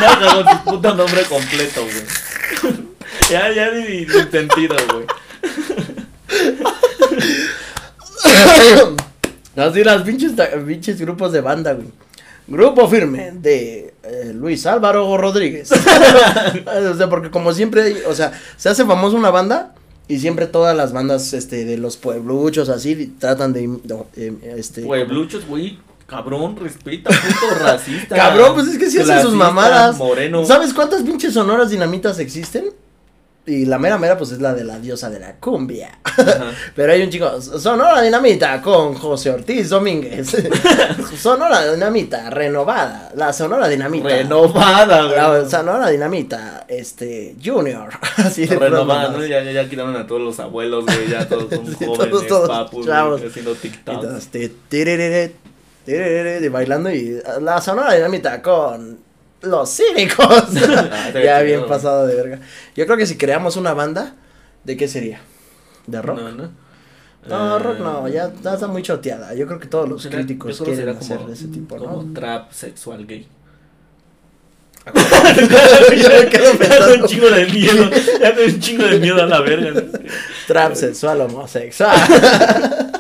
[0.01, 2.77] Ya cagó su puto nombre completo, güey.
[3.31, 5.07] Ya, ya ni, ni sentido, güey.
[9.57, 10.33] Así las pinches,
[10.67, 11.89] pinches grupos de banda, güey.
[12.49, 15.71] Grupo firme de eh, Luis Álvaro Rodríguez.
[16.91, 19.75] o sea, porque como siempre, o sea, se hace famosa una banda
[20.09, 23.65] y siempre todas las bandas este, de los puebluchos así tratan de...
[24.17, 25.79] em, este, Puebluchos, güey.
[26.07, 28.17] Cabrón, respeta, puto racista.
[28.17, 29.99] Cabrón, pues es que sí hacen sus mamadas.
[29.99, 30.43] Moreno.
[30.47, 32.71] ¿Sabes cuántas pinches sonoras dinamitas existen?
[33.49, 35.99] Y la mera mera, pues es la de la diosa de la cumbia.
[36.05, 36.53] Ajá.
[36.77, 40.37] Pero hay un chico, Sonora Dinamita con José Ortiz Domínguez.
[41.19, 43.11] Sonora Dinamita renovada.
[43.15, 44.09] La Sonora Dinamita.
[44.09, 45.17] Renovada, güey.
[45.17, 47.89] La Sonora Dinamita, este, Junior.
[48.19, 49.25] Así de Renovada, ¿no?
[49.25, 51.09] Ya, ya, ya quitaron a todos los abuelos, güey.
[51.09, 53.21] Ya todos son Sí, jóvenes, todos, todos papus, chavos.
[53.21, 54.05] güey, haciendo TikTok.
[55.87, 59.08] y bailando y la Sonora Dinamita con
[59.43, 60.27] los cínicos.
[60.91, 62.41] Ah, ya bien pasado de verga.
[62.77, 64.15] Yo creo que si creamos una banda,
[64.65, 65.21] ¿de qué sería?
[65.87, 66.19] ¿De rock?
[66.19, 66.51] No, no.
[67.29, 69.35] No, Eh, rock no, ya, ya está muy choteada.
[69.35, 72.03] Yo creo que todos los será- críticos quieren será hacer como- de ese tipo, Como
[72.03, 72.13] ¿no?
[72.15, 73.27] trap sexual gay.
[74.89, 76.95] Yo me quedo pensando.
[76.95, 77.91] un chingo de miedo.
[78.21, 79.83] Ya da un chingo de miedo a la verga.
[80.47, 81.97] Trap sexual homosexual.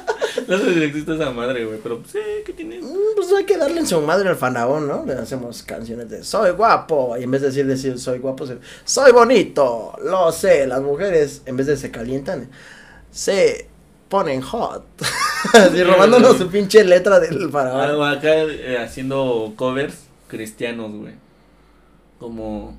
[0.48, 1.79] No sé si existe esa madre, güey.
[1.83, 2.81] Pero sí, ¿qué tiene?
[3.29, 5.05] Pues hay que darle en su madre al fanaón, ¿no?
[5.05, 7.17] Le hacemos canciones de soy guapo.
[7.19, 9.93] Y en vez de decir, decir soy guapo, se- soy bonito.
[10.03, 10.67] Lo sé.
[10.67, 12.49] Las mujeres, en vez de se calientan,
[13.11, 13.69] se
[14.09, 14.85] ponen hot.
[15.55, 17.81] Así robándonos su pinche letra del faraón.
[17.81, 19.95] Algo acá eh, haciendo covers
[20.29, 21.14] cristianos, güey.
[22.19, 22.77] Como.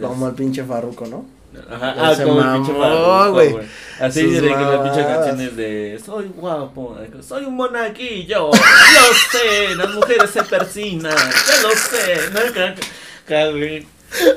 [0.00, 1.24] Como el pinche farruco, ¿no?
[1.68, 3.56] Ajá, Ya ah, se como el pinche mamó, Farruko, güey.
[4.00, 9.90] Así de que las pinches canciones de soy guapo, soy un monaguillo, lo sé, las
[9.90, 13.70] mujeres se persinan, ya lo sé, no.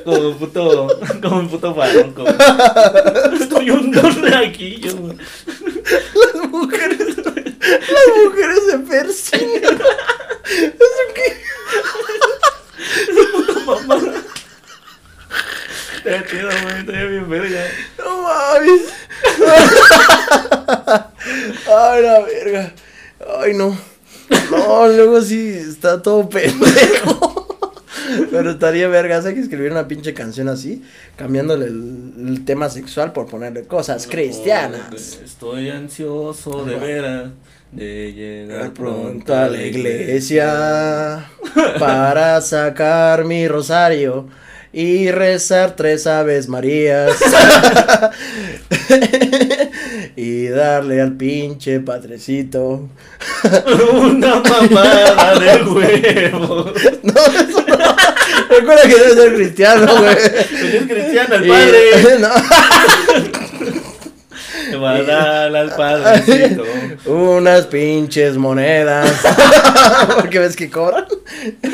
[0.06, 0.88] Como puto,
[1.22, 2.24] como un puto farruco.
[2.24, 2.36] güey.
[3.50, 5.18] Soy un monaguillo, güey.
[6.36, 9.64] Las mujeres, las mujeres se persiguen.
[10.46, 11.42] ¿Eso qué?
[13.66, 13.96] Mamá.
[16.14, 17.66] Está chido, güey, está bien verga.
[17.98, 18.82] No mames.
[21.68, 22.74] Ay, la verga.
[23.40, 23.76] Ay, no.
[24.52, 27.48] No, luego sí está todo pendejo.
[28.30, 30.84] Pero estaría vergas, hay que escribir una pinche canción así,
[31.16, 35.20] cambiándole el, el tema sexual por ponerle cosas cristianas.
[35.24, 37.32] Estoy ansioso de veras
[37.72, 41.28] de Llegar pronto a la iglesia
[41.80, 44.28] para sacar mi rosario
[44.74, 47.12] y rezar tres aves marías
[50.16, 52.90] y darle al pinche padrecito.
[54.02, 56.72] Una mamada de huevos.
[57.04, 57.96] No, eso no.
[58.50, 60.16] Recuerda que debe ser cristiano, güey.
[60.16, 62.20] Pues es cristiano el Y- padre.
[62.20, 62.30] no.
[64.72, 66.64] Le va a dar al padrecito.
[67.06, 69.12] Unas pinches monedas.
[70.16, 71.06] Porque ves que cobran.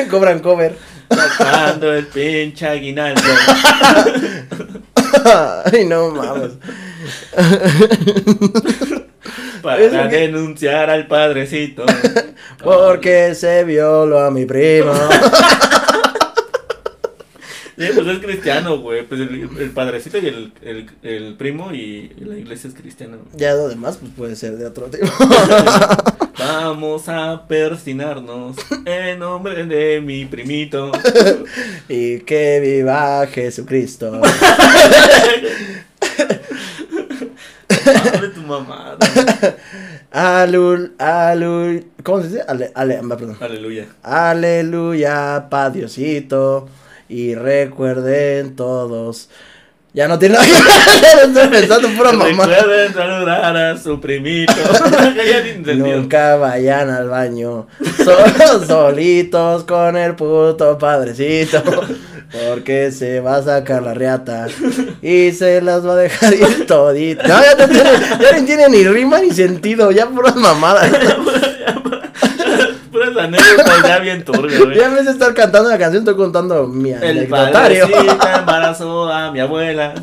[0.10, 0.76] Cobran cover.
[1.10, 3.22] Sacando el pinche aguinaldo.
[5.72, 6.52] Ay, no mames.
[9.62, 11.86] Para que- denunciar al padrecito.
[12.64, 14.94] Porque se violó a mi primo.
[17.80, 19.08] Sí, pues es cristiano, güey.
[19.08, 23.16] Pues el, el padrecito y el, el, el primo y la iglesia es cristiana.
[23.16, 23.28] güey.
[23.38, 25.08] Ya lo demás, pues puede ser de otro tipo.
[26.38, 30.92] Vamos a persinarnos en nombre de mi primito.
[31.88, 34.22] Y que viva Jesucristo.
[38.14, 38.98] Abre tu mamada.
[40.12, 41.86] Alul, alul.
[42.04, 42.42] ¿Cómo se dice?
[42.48, 43.38] Ale, ale, perdón.
[43.40, 43.86] Aleluya.
[44.04, 46.68] Aleluya, pa Diosito.
[47.10, 49.30] Y recuerden todos.
[49.92, 51.28] Ya no tiene nada que ver.
[51.30, 52.46] Estoy pensando pura mamá.
[52.46, 54.54] Recuerden saludar a su primito.
[55.66, 55.74] ya.
[55.74, 57.66] Nunca vayan al baño.
[57.98, 61.64] Solo solitos con el puto padrecito.
[62.48, 64.46] Porque se va a sacar la riata.
[65.02, 67.24] Y se las va a dejar ir todito.
[67.28, 67.90] No, ya, no tiene,
[68.22, 69.90] ya no tiene ni rima ni sentido.
[69.90, 70.92] Ya puras mamadas.
[73.20, 74.78] La anécdota ya bien turbia, güey.
[74.78, 77.18] Ya en vez de estar cantando la canción, estoy contando mi El
[78.38, 79.94] embarazó a mi abuela.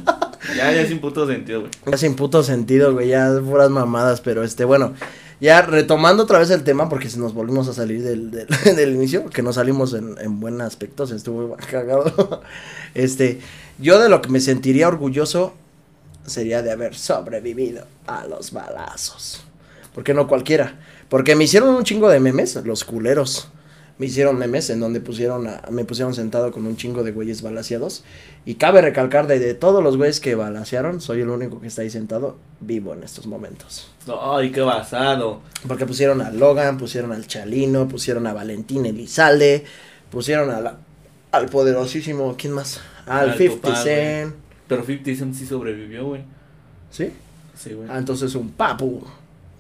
[0.56, 1.72] Ya, ya sin puto sentido, güey.
[1.90, 4.94] Ya sin puto sentido, güey, ya puras mamadas, pero este, bueno,
[5.40, 8.94] ya retomando otra vez el tema, porque si nos volvimos a salir del, del, del
[8.94, 12.42] inicio, que no salimos en, en buen aspecto, se estuvo cagado.
[12.94, 13.40] Este,
[13.78, 15.52] yo de lo que me sentiría orgulloso
[16.24, 19.44] sería de haber sobrevivido a los balazos.
[19.94, 20.76] Porque no cualquiera.
[21.08, 23.48] Porque me hicieron un chingo de memes, los culeros.
[23.98, 27.40] Me hicieron memes en donde pusieron a- me pusieron sentado con un chingo de güeyes
[27.40, 28.04] balaseados.
[28.44, 31.80] Y cabe recalcar de, de todos los güeyes que balasearon, soy el único que está
[31.82, 33.90] ahí sentado vivo en estos momentos.
[34.20, 35.40] Ay, qué basado.
[35.66, 39.64] Porque pusieron a Logan, pusieron al Chalino, pusieron a Valentín Elizalde,
[40.10, 40.76] pusieron a la-
[41.32, 42.80] al poderosísimo, ¿quién más?
[43.06, 44.34] Al Al 50 papá, Cent.
[44.68, 46.20] Pero 50 Cent sí sobrevivió, güey.
[46.90, 47.10] ¿Sí?
[47.56, 47.88] Sí, güey.
[47.90, 49.02] Ah, entonces un papu.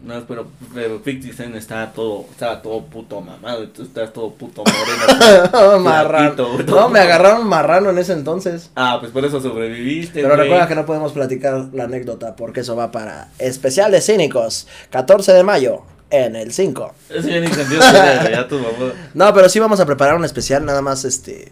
[0.06, 5.78] No, pero, pero 50 Cent estaba todo, estaba todo puto mamado, estás todo puto moreno.
[5.80, 6.58] marrano.
[6.64, 8.70] No, me agarraron marrano en ese entonces.
[8.76, 12.76] Ah, pues por eso sobreviviste, Pero recuerda que no podemos platicar la anécdota porque eso
[12.76, 16.94] va para especial de cínicos, 14 de mayo en el 5.
[17.10, 18.92] Eso ya ni sentido tiene, güey, ya tu mamá.
[19.14, 21.50] No, pero sí vamos a preparar un especial, nada más este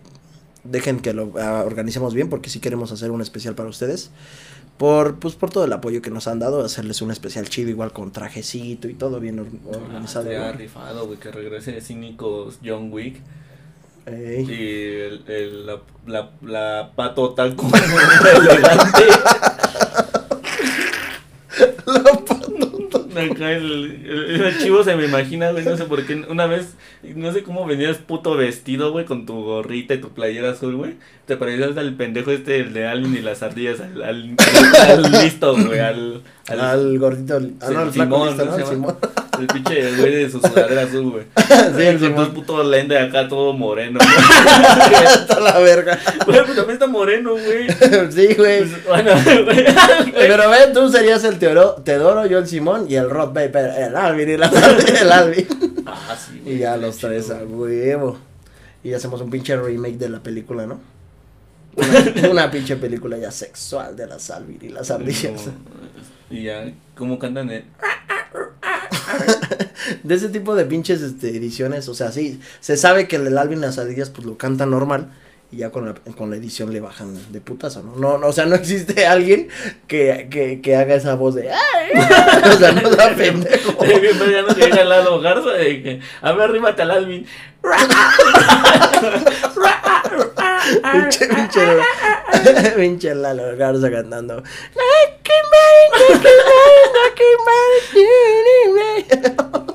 [0.63, 4.11] dejen que lo ah, organicemos bien porque sí queremos hacer un especial para ustedes.
[4.79, 7.93] Por pues por todo el apoyo que nos han dado, hacerles un especial chido igual
[7.93, 10.27] con trajecito y todo bien or- organizado.
[10.27, 10.59] Se ha ¿no?
[10.59, 13.21] rifado, güey, que regrese cínicos John Wick.
[14.07, 14.45] Ey.
[14.51, 17.71] Y el, el- la, la, la patota como
[18.37, 19.05] elegante.
[23.17, 26.25] Acá el, el, el chivo se me imagina, güey, no sé por qué.
[26.29, 30.51] Una vez, no sé cómo venías puto vestido, güey, con tu gorrita y tu playera
[30.51, 30.95] azul, güey.
[31.27, 34.37] Te parecías al pendejo este, el de Alvin y las ardillas, al, al,
[34.89, 38.67] al listo, güey, al, al, Al gordito, ah, no, el flaco Simón.
[38.69, 38.97] Simón.
[39.41, 41.25] El pinche güey de su sudadera azul, güey.
[41.77, 42.27] Sí, el con Simón.
[42.29, 45.05] tu puto lente acá todo moreno, güey.
[45.05, 45.99] Está la verga.
[46.27, 47.69] Güey, pues también está moreno, güey.
[48.13, 48.61] sí, güey.
[48.65, 49.13] Pues, bueno,
[49.45, 49.65] güey.
[50.13, 53.97] Pero ven, tú serías el Teodoro, Teodoro, yo el Simón y el Rod Paper, el
[53.97, 54.47] Alvin y la
[55.01, 55.47] el Alvin.
[55.87, 57.81] Ah, sí, Y ya los chido, tres a güey.
[57.89, 58.19] huevo.
[58.83, 60.81] Y hacemos un pinche remake de la película, ¿no?
[61.77, 65.43] Una, una pinche película ya sexual de las Alvin y las ardillas.
[66.31, 66.65] Y ya,
[66.97, 67.51] ¿cómo cantan?
[67.51, 67.65] eh?
[70.03, 73.61] De ese tipo de pinches este, ediciones, o sea, sí, se sabe que el Alvin
[73.61, 75.11] las ardillas pues lo canta normal.
[75.53, 77.95] Y ya con la, con la edición le bajan de putazo, ¿no?
[77.97, 79.49] No, no, o sea, no existe alguien
[79.87, 81.91] que, que, que haga esa voz de ¡Ay!
[82.53, 83.77] O sea, no da pendejo.
[83.79, 87.27] Pero ya no llega Lalo Garza de que, a ver, arríbate al Alvin.
[90.93, 91.61] Pinche, pinche,
[92.77, 94.43] pinche Lalo Garza cantando.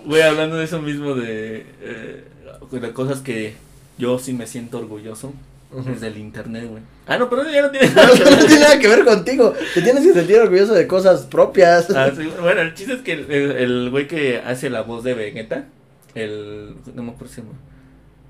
[0.06, 2.24] Güey, hablando de eso mismo de, eh,
[2.72, 3.54] de cosas que
[3.98, 5.34] yo sí me siento orgulloso.
[5.72, 5.92] Ujú.
[5.92, 6.82] Es del internet, güey.
[7.06, 9.54] Ah, no, pero eso ya no tiene No, no tiene nada que ver contigo.
[9.76, 11.92] Te tienes que sentir orgulloso de cosas propias.
[11.92, 15.04] Ah, sí, bueno, el chiste es que el, el- el güey que hace la voz
[15.04, 15.66] de Vegeta,
[16.16, 16.76] el.
[16.96, 17.54] No me acuerdo si se llama.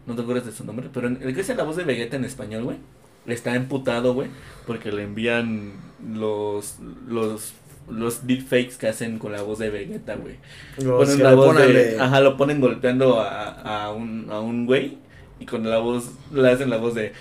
[0.09, 2.25] No te acuerdas de su nombre, pero el que hace la voz de Vegeta en
[2.25, 2.77] español, güey,
[3.27, 4.27] está emputado, güey,
[4.67, 5.71] porque le envían
[6.13, 6.77] los.
[7.07, 7.53] los
[7.91, 10.35] los deepfakes que hacen con la voz de Vegeta, güey.
[10.77, 14.99] Ponen la voz de, de- Ajá, lo ponen golpeando a, a un, a un güey
[15.39, 17.13] y con la voz, le hacen la voz de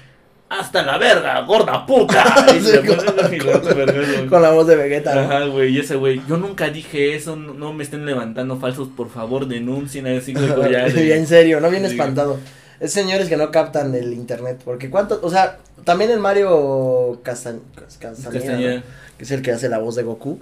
[0.51, 2.47] ¡Hasta la verga, gorda puta!
[2.55, 4.27] Y Sí, se con- vergas, güey.
[4.27, 5.15] Con la voz de Vegeta.
[5.15, 5.21] ¿no?
[5.23, 8.89] Ajá, güey, y ese güey, yo nunca dije eso, no, no me estén levantando falsos,
[8.95, 11.93] por favor, denuncien así, güey, ya, en serio, no bien Sí.
[11.93, 12.39] espantado.
[12.81, 14.61] Es señores que no captan el internet.
[14.65, 18.75] Porque cuánto, o sea, también el Mario Castan- Castañeda, Castañeda.
[18.77, 18.83] ¿no?
[19.17, 20.39] que es el que hace la voz de Goku.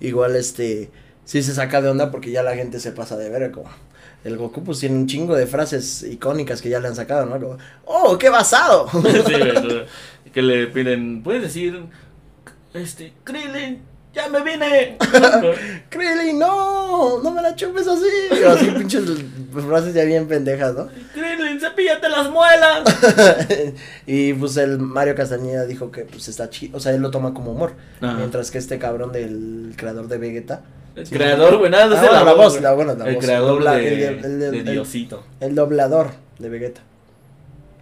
[0.00, 0.90] Igual este,
[1.24, 3.68] sí se saca de onda porque ya la gente se pasa de ver como.
[4.22, 7.40] El Goku pues tiene un chingo de frases icónicas que ya le han sacado, ¿no?
[7.40, 8.86] Como, ¡Oh, qué basado!
[8.92, 11.82] Sí, que le piden, puedes decir,
[12.74, 13.80] este, Krillin,
[14.12, 14.98] ya me vine.
[15.88, 18.04] Krillin, no, no me la chupes así.
[18.46, 19.02] Así pinches
[19.66, 20.88] frases ya bien pendejas, ¿no?
[21.14, 21.29] Krillin,
[21.94, 23.74] cepíllate las muelas.
[24.06, 27.34] y pues el Mario Castañeda dijo que pues está chido, o sea, él lo toma
[27.34, 27.72] como humor.
[28.00, 28.14] Ajá.
[28.14, 30.62] Mientras que este cabrón del creador de Vegeta,
[30.96, 32.62] El creador, güey, nada, Ah, la voz, güey.
[32.62, 33.24] la- bueno, la El voz.
[33.24, 35.22] creador Dobla- de, el- el- el- de el- Diosito.
[35.40, 36.80] el doblador de Vegeta,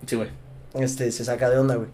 [0.07, 0.29] Sí, güey.
[0.75, 1.89] este se saca de onda, güey.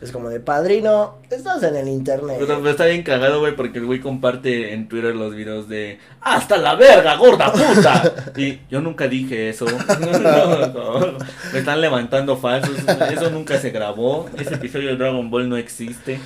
[0.00, 2.36] Es como de padrino, estás en el internet.
[2.38, 5.98] Pero, pero está bien cagado, güey, porque el güey comparte en Twitter los videos de
[6.20, 8.12] ¡Hasta la verga, gorda puta!
[8.36, 9.64] Y yo nunca dije eso.
[10.00, 11.18] No, no,
[11.52, 12.76] Me están levantando falsos.
[13.10, 14.28] Eso nunca se grabó.
[14.38, 16.20] Ese episodio de Dragon Ball no existe.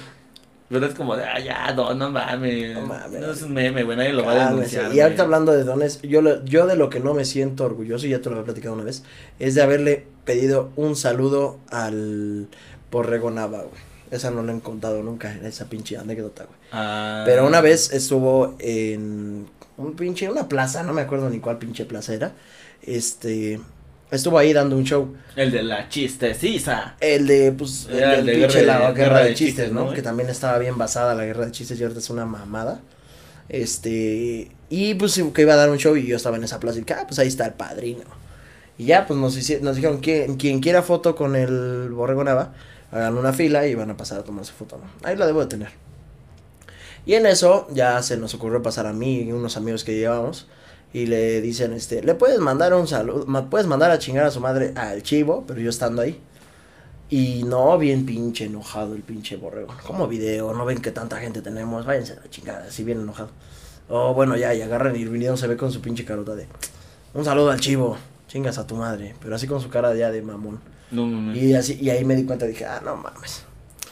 [0.68, 2.74] Pero es como de, ah, ya, don, no mames.
[2.74, 3.20] No mames.
[3.20, 4.94] No es un meme, güey, nadie lo va a denunciar.
[4.94, 8.06] Y ahorita hablando de dones, yo, lo- yo de lo que no me siento orgulloso,
[8.06, 9.02] y ya te lo he platicado una vez,
[9.40, 12.46] es de haberle pedido un saludo al
[12.90, 13.90] Borrego Nava, güey.
[14.10, 16.58] Esa no la he contado nunca, esa pinche anécdota, güey.
[16.72, 17.22] Ah.
[17.24, 21.84] Pero una vez estuvo en un pinche, una plaza, no me acuerdo ni cuál pinche
[21.84, 22.32] plaza era.
[22.82, 23.60] Este,
[24.10, 25.14] estuvo ahí dando un show.
[25.36, 26.96] El de la chisteciza.
[27.00, 29.92] El de, pues, el de pinche guerra la guerra, de, chistes, chistes, ¿no?
[29.92, 32.80] Que también estaba bien basada la guerra de chistes y ahorita es una mamada.
[33.48, 36.78] Este, y pues que iba a dar un show y yo estaba en esa plaza
[36.78, 38.04] y que, ah, pues ahí está el padrino.
[38.78, 42.54] Y ya, pues nos, dijeron, quien, quien quiera foto con el Borrego Nava,
[42.92, 45.08] hagan una fila y van a pasar a tomarse foto, ¿no?
[45.08, 45.70] Ahí la debo de tener.
[47.06, 50.46] Y en eso ya se nos ocurrió pasar a mí y unos amigos que llevamos
[50.92, 54.40] y le dicen, este, le puedes mandar un saludo, puedes mandar a chingar a su
[54.40, 56.20] madre al chivo, pero yo estando ahí.
[57.08, 59.74] Y no, bien pinche enojado el pinche borrego.
[59.84, 63.30] Como video, no ven que tanta gente tenemos, váyanse a la chingada, así bien enojado.
[63.88, 66.46] Oh, bueno, ya, y agarran y video se ve con su pinche carota de,
[67.12, 67.96] un saludo al chivo,
[68.28, 70.60] chingas a tu madre, pero así con su cara ya de mamón.
[70.90, 71.34] No, no, no.
[71.34, 73.42] Y así, y ahí me di cuenta, dije, ah, no mames.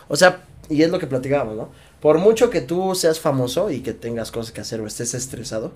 [0.08, 1.68] O sea, y es lo que platicábamos, ¿no?
[2.00, 5.72] Por mucho que tú seas famoso y que tengas cosas que hacer o estés estresado,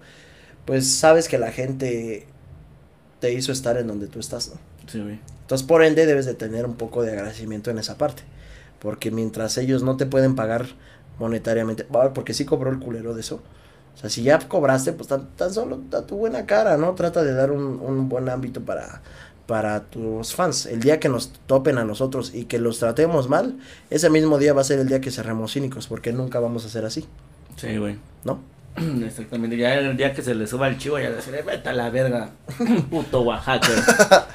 [0.65, 2.27] pues sabes que la gente
[3.21, 4.55] te hizo estar en donde tú estás, ¿no?
[4.91, 5.21] Sí, güey.
[5.43, 8.23] Entonces, por ende, debes de tener un poco de agradecimiento en esa parte.
[8.79, 10.67] Porque mientras ellos no te pueden pagar
[11.19, 13.41] monetariamente, porque sí cobró el culero de eso.
[13.95, 16.95] O sea, si ya cobraste, pues tan, tan solo da tu buena cara, ¿no?
[16.95, 19.03] Trata de dar un, un buen ámbito para,
[19.47, 20.67] para tus fans.
[20.67, 23.59] El día que nos topen a nosotros y que los tratemos mal,
[23.91, 26.69] ese mismo día va a ser el día que cerremos cínicos, porque nunca vamos a
[26.69, 27.07] ser así,
[27.57, 27.97] Sí, güey.
[28.25, 28.41] ¿no?
[29.05, 29.57] Exactamente.
[29.57, 32.31] Ya el día que se le suba el chivo, ya decirle, vete a la verga.
[32.91, 33.69] Puto Oaxaca.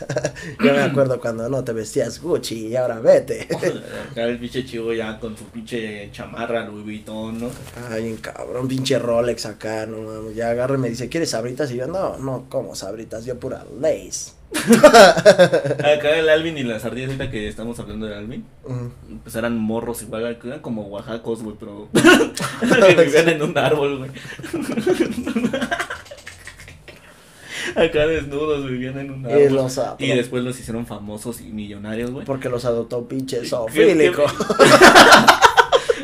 [0.63, 3.47] Yo me acuerdo cuando no te vestías Gucci y ahora vete.
[4.11, 7.49] Acá el pinche chivo ya con su pinche chamarra, Louis Vuitton, ¿no?
[7.89, 10.35] Ay, cabrón, pinche Rolex acá, no mames.
[10.35, 11.71] Ya agarra y me dice, ¿quieres sabritas?
[11.71, 14.33] Y yo, no, no como sabritas, yo pura Lays.
[14.53, 18.45] Acá el Alvin y las ardillas, ahorita que estamos hablando del Alvin,
[19.23, 21.89] pues eran morros igual, eran como oaxacos, güey, pero
[22.87, 24.11] que vivían en un árbol, güey.
[27.75, 29.53] Acá desnudos vivían en un Y árbol.
[29.53, 29.79] los.
[29.99, 32.25] Y después los hicieron famosos y millonarios, güey.
[32.25, 34.23] Porque los adoptó pinche ¿Qué- zoofílico.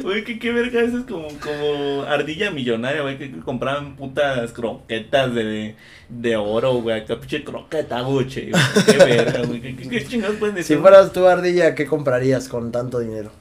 [0.03, 4.51] Güey, ¿qué, qué verga eso es como, como ardilla millonaria, güey, que que compraban putas
[4.51, 5.75] croquetas de,
[6.09, 8.51] de oro, güey, acá pinche croqueta güey, qué
[8.97, 10.75] verga, güey, ¿qué, qué, qué chingados pueden decir?
[10.75, 13.31] Si fueras tú ardilla, ¿qué comprarías con tanto dinero?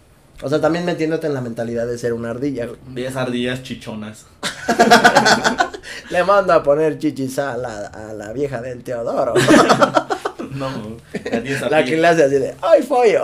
[0.43, 2.67] O sea, también metiéndote en la mentalidad de ser una ardilla.
[2.67, 2.79] güey.
[2.95, 4.27] 10 ardillas chichonas.
[6.11, 9.35] Le mando a poner chichis a la, a la vieja del Teodoro.
[10.55, 10.99] No,
[11.31, 13.23] la 10 la que le hace así de, ¡ay, follo!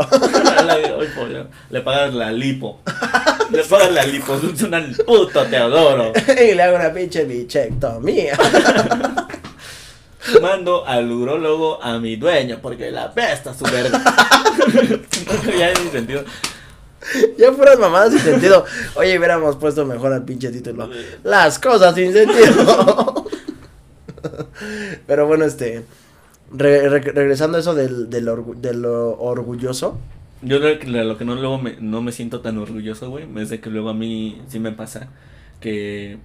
[1.71, 2.81] Le pagas la lipo.
[3.51, 6.13] Le pagas la lipo, es una puto Teodoro.
[6.29, 8.37] y le hago una pinche bichectomía.
[10.43, 14.03] Mando al urólogo a mi dueño porque la pesta su verga.
[15.59, 16.25] ya en mi sentido.
[17.39, 18.65] ya puras mamadas sin sentido.
[18.97, 20.91] Oye, hubiéramos puesto mejor al pinche título.
[21.25, 23.25] Las cosas sin sentido.
[25.07, 25.85] Pero bueno, este.
[26.53, 29.99] Re- re- regresando a eso del, del orgu- de lo orgulloso.
[30.43, 33.49] Yo lo que, lo que no luego me, no me siento tan orgulloso, güey, es
[33.51, 35.09] de que luego a mí sí me pasa
[35.61, 36.19] que,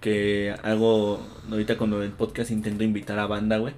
[0.00, 3.74] que hago, ahorita cuando el podcast intento invitar a banda, güey,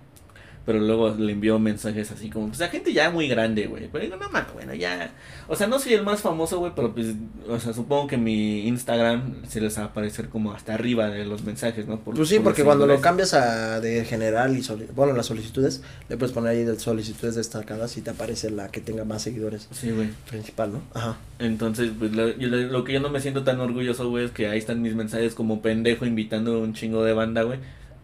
[0.70, 4.04] pero luego le envío mensajes así como, pues a gente ya muy grande, güey, pero
[4.04, 5.10] digo, no mames, bueno, ya,
[5.48, 7.08] o sea, no soy el más famoso, güey, pero pues,
[7.48, 11.24] o sea, supongo que mi Instagram se les va a aparecer como hasta arriba de
[11.24, 11.98] los mensajes, ¿no?
[11.98, 15.26] Por- Pues sí, por porque cuando lo cambias a de general y soli- bueno, las
[15.26, 19.22] solicitudes, le puedes poner ahí de solicitudes destacadas y te aparece la que tenga más
[19.22, 20.10] seguidores Sí, güey.
[20.28, 20.82] principal, ¿no?
[20.94, 21.16] Ajá.
[21.40, 24.58] Entonces, pues lo- lo que yo no me siento tan orgulloso, güey, es que ahí
[24.58, 27.58] están mis mensajes como pendejo invitando a un chingo de banda, güey.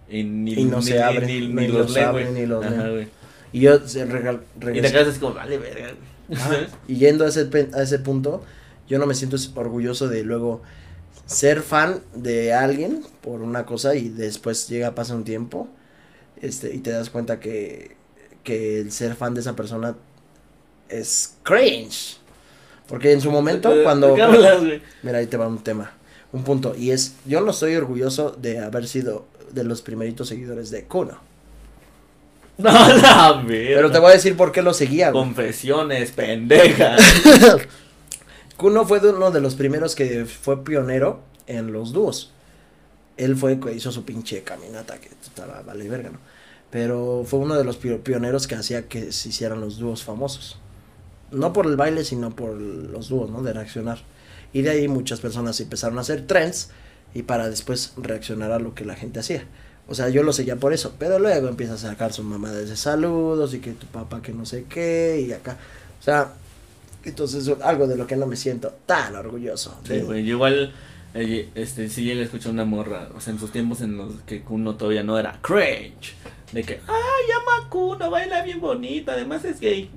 [0.08, 2.86] Y, ni, Y no ni- se abren, ni, ni los los abren, ni los Ajá,
[2.88, 3.10] leen.
[3.52, 4.40] Y yo regal-
[4.74, 5.92] Y te quedas así como, vale, verga.
[6.28, 6.38] güey".
[6.40, 6.48] Ajá.
[6.54, 6.68] ¿Sabes?
[6.88, 8.42] Y yendo a ese, a ese punto,
[8.88, 10.62] yo no me siento orgulloso de luego
[11.26, 15.68] ser fan de alguien por una cosa y después llega, pasa un tiempo
[16.40, 17.96] este, y te das cuenta que,
[18.44, 19.96] que el ser fan de esa persona
[20.88, 22.18] es cringe.
[22.88, 24.14] Porque en su momento, ¿De- de cuando...
[24.22, 24.62] hablas?
[25.02, 25.92] Mira, ahí te va un tema,
[26.32, 26.74] un punto.
[26.76, 31.18] Y es, yo no estoy orgulloso de haber sido de los primeritos seguidores de Kuno.
[32.58, 33.44] No, la.
[33.46, 35.10] Pero te voy a decir por qué lo seguía.
[35.10, 35.22] güey.
[35.24, 36.96] Confesiones, pendeja.
[38.56, 42.32] Kuno fue de uno de los primeros que fue pionero en los dúos.
[43.18, 46.18] Él fue que hizo su pinche caminata que estaba vale verga, ¿no?
[46.70, 50.58] Pero fue uno de los pio- pioneros que hacía que se hicieran los dúos famosos.
[51.30, 53.42] No por el baile, sino por los dúos, ¿no?
[53.42, 53.98] De reaccionar.
[54.54, 56.70] Y de ahí muchas personas empezaron a hacer trends
[57.16, 59.44] y para después reaccionar a lo que la gente hacía.
[59.88, 62.76] O sea, yo lo seguía por eso, pero luego empieza a sacar su mamá de
[62.76, 65.56] saludos y que tu papá que no sé qué y acá.
[65.98, 66.34] O sea,
[67.04, 69.80] entonces algo de lo que no me siento tan orgulloso.
[69.86, 70.74] Sí, güey, yo igual
[71.14, 74.20] eh, este sí llegué a escuchar una morra, o sea, en sus tiempos en los
[74.26, 76.16] que uno todavía no era cringe,
[76.52, 79.88] de que, ay, llama Kuno, baila bien bonita, además es gay.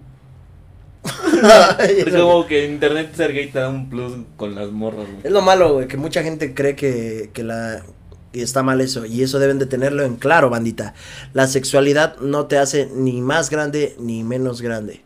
[1.80, 5.22] Es como que internet ser gay te da un plus con las morras, güey.
[5.24, 7.84] Es lo malo, güey, que mucha gente cree que, que la
[8.32, 9.06] y está mal eso.
[9.06, 10.94] Y eso deben de tenerlo en claro, bandita.
[11.34, 15.04] La sexualidad no te hace ni más grande ni menos grande.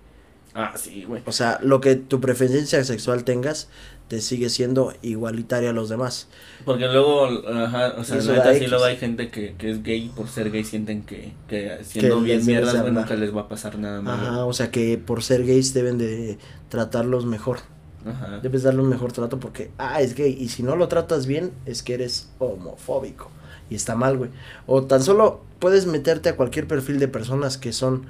[0.55, 1.23] Ah, sí, güey.
[1.25, 3.69] O sea, lo que tu preferencia sexual tengas,
[4.07, 6.27] te sigue siendo igualitaria a los demás.
[6.65, 10.27] Porque luego, ajá, o sea, neta, sí luego hay gente que, que, es gay por
[10.27, 14.27] ser gay sienten que, que siendo bien mierdas, nunca les va a pasar nada malo.
[14.27, 16.37] Ajá, o sea que por ser gays deben de
[16.69, 17.59] tratarlos mejor.
[18.05, 18.39] Ajá.
[18.41, 20.35] Debes darle un mejor trato porque, ah, es gay.
[20.39, 23.29] Y si no lo tratas bien, es que eres homofóbico.
[23.69, 24.29] Y está mal, güey.
[24.67, 28.05] O tan solo puedes meterte a cualquier perfil de personas que son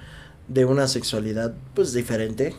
[0.48, 2.56] de una sexualidad, pues, diferente.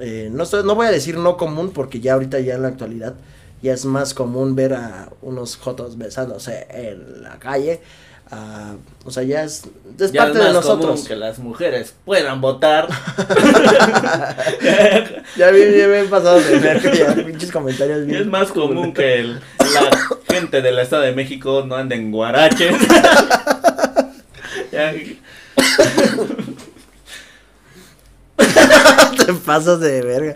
[0.00, 3.14] Eh, no, no voy a decir no común porque ya ahorita, ya en la actualidad,
[3.62, 7.80] ya es más común ver a unos jotos besándose en la calle
[8.30, 8.76] Uh,
[9.06, 9.62] o sea, ya es,
[9.98, 10.90] es ya parte es más de nosotros.
[10.90, 12.86] Común que las mujeres puedan votar.
[15.36, 18.04] ya bien, bien, bien pasado de ver, ya, pinches comentarios.
[18.04, 18.20] Bien.
[18.20, 19.90] Es más común que el, la
[20.30, 22.76] gente del Estado de México no ande en guaraches.
[29.26, 30.34] Te pasas de verga.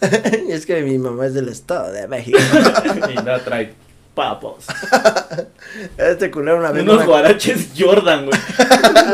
[0.48, 2.38] es que mi mamá es del Estado de México.
[3.10, 3.74] y no trae
[4.14, 4.66] papos.
[5.96, 6.82] este culero una vez.
[6.82, 8.38] Unos guaraches Jordan, güey.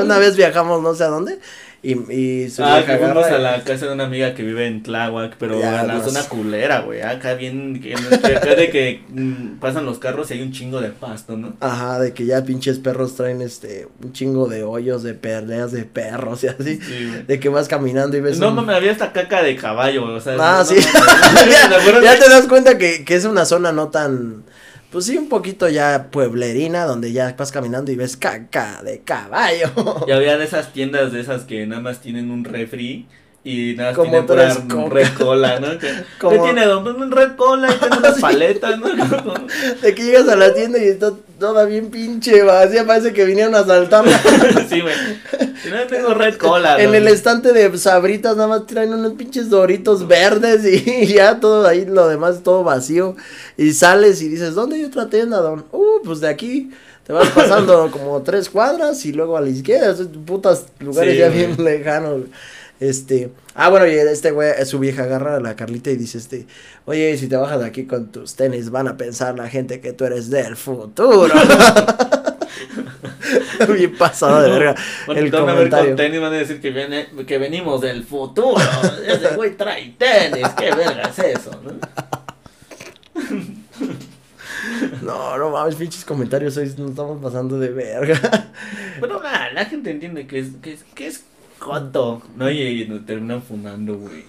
[0.03, 1.39] una vez viajamos no sé a dónde.
[1.83, 5.37] Y, y su ah, fuimos a la casa de una amiga que vive en Tláhuac,
[5.39, 7.01] pero en la zona culera, güey.
[7.01, 7.81] Acá bien,
[8.23, 11.55] acá de que mm, pasan los carros y hay un chingo de pasto, ¿no?
[11.61, 15.85] Ajá, de que ya pinches perros traen este, un chingo de hoyos, de perleas de
[15.85, 16.79] perros y así.
[17.27, 18.39] de que vas caminando y ves.
[18.39, 20.37] No, me había esta caca de caballo, o sea.
[20.39, 20.75] Ah, sí.
[22.03, 24.45] ya, te das cuenta que, que es una zona no tan
[24.91, 29.71] pues sí, un poquito ya pueblerina, donde ya vas caminando y ves caca de caballo.
[30.07, 33.07] Y había de esas tiendas de esas que nada más tienen un refri
[33.43, 35.79] y nada más tienen pura red cola, ¿no?
[35.79, 36.85] ¿Qué tiene don?
[36.85, 38.89] Pues un red cola y tiene unas paletas, ¿no?
[39.83, 43.55] de que llegas a la tienda y está toda bien pinche vacía, parece que vinieron
[43.55, 44.19] a asaltarla.
[44.69, 44.95] sí, güey.
[45.71, 46.83] No tengo red cola.
[46.83, 51.67] En el estante de sabritas nada más traen unos pinches doritos verdes y, ya todo
[51.67, 53.17] ahí, lo demás todo vacío.
[53.57, 55.65] Y sales y dices, ¿dónde hay otra tienda, don?
[55.73, 56.71] Uh, pues de aquí.
[57.07, 61.57] Te vas pasando como tres cuadras y luego a la izquierda, putas lugares ya bien
[61.59, 62.21] lejanos.
[62.81, 66.47] Este, ah, bueno, y este güey, su vieja agarra a la Carlita y dice, este,
[66.87, 69.93] oye, si te bajas de aquí con tus tenis, van a pensar la gente que
[69.93, 71.35] tú eres del futuro.
[73.75, 74.75] Bien pasado de verga.
[75.09, 75.69] el comentario.
[75.69, 78.57] ver con tenis, van a decir que, viene, que venimos del futuro.
[79.07, 81.73] Ese güey trae tenis, qué verga es eso, ¿no?
[85.03, 88.53] No, no mames, pinches comentarios hoy nos estamos pasando de verga.
[88.99, 91.25] Bueno, nada, la gente entiende que es, que es, que es
[91.63, 92.23] ¿Cuánto?
[92.37, 94.25] No, y, nos terminan fundando, güey.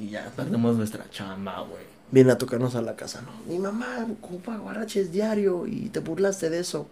[0.00, 1.82] Y ya perdemos nuestra chamba, güey.
[2.10, 3.32] Viene a tocarnos a la casa, ¿no?
[3.50, 6.86] Mi mamá ocupa guaraches diario y te burlaste de eso.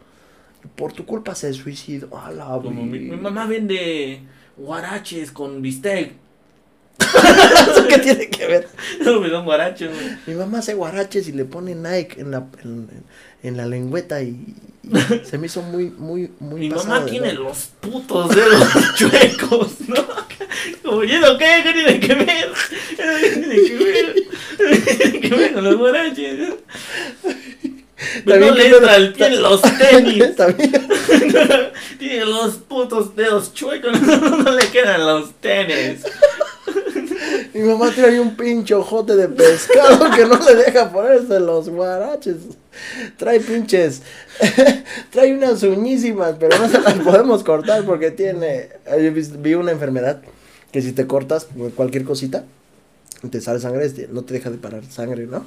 [0.77, 2.17] Por tu culpa se suicidó.
[2.17, 4.23] A la Como mi, mi, mamá vende
[4.57, 6.13] guaraches con bistec.
[7.01, 8.69] ¿Eso qué tiene que ver?
[9.05, 10.17] No, me dan guaraches, güey.
[10.27, 12.89] Mi mamá hace guaraches y le pone Nike en la, en,
[13.43, 14.55] en la lengüeta y,
[15.25, 16.61] se me hizo muy, muy, muy.
[16.61, 20.05] Mi mamá tiene los putos dedos chuecos, ¿no?
[20.83, 21.61] Como, ¿y eso qué?
[21.63, 22.53] ¿Qué tiene que ver?
[22.97, 24.15] ¿Qué tiene que ver?
[24.85, 26.55] ¿Qué tiene que ver con los guaraches?
[28.25, 30.25] Pero no le entra el pie en los tenis.
[31.99, 36.01] tiene los putos dedos chuecos, no, le quedan los tenis.
[37.55, 42.37] Mi mamá trae un pinche ojote de pescado que no le deja ponerse los guaraches.
[43.17, 44.03] Trae pinches.
[45.11, 48.69] trae unas uñísimas, pero no se las podemos cortar porque tiene.
[49.39, 50.23] Vi una enfermedad
[50.71, 52.45] que si te cortas cualquier cosita,
[53.31, 55.45] te sale sangre, no te deja de parar sangre, ¿no?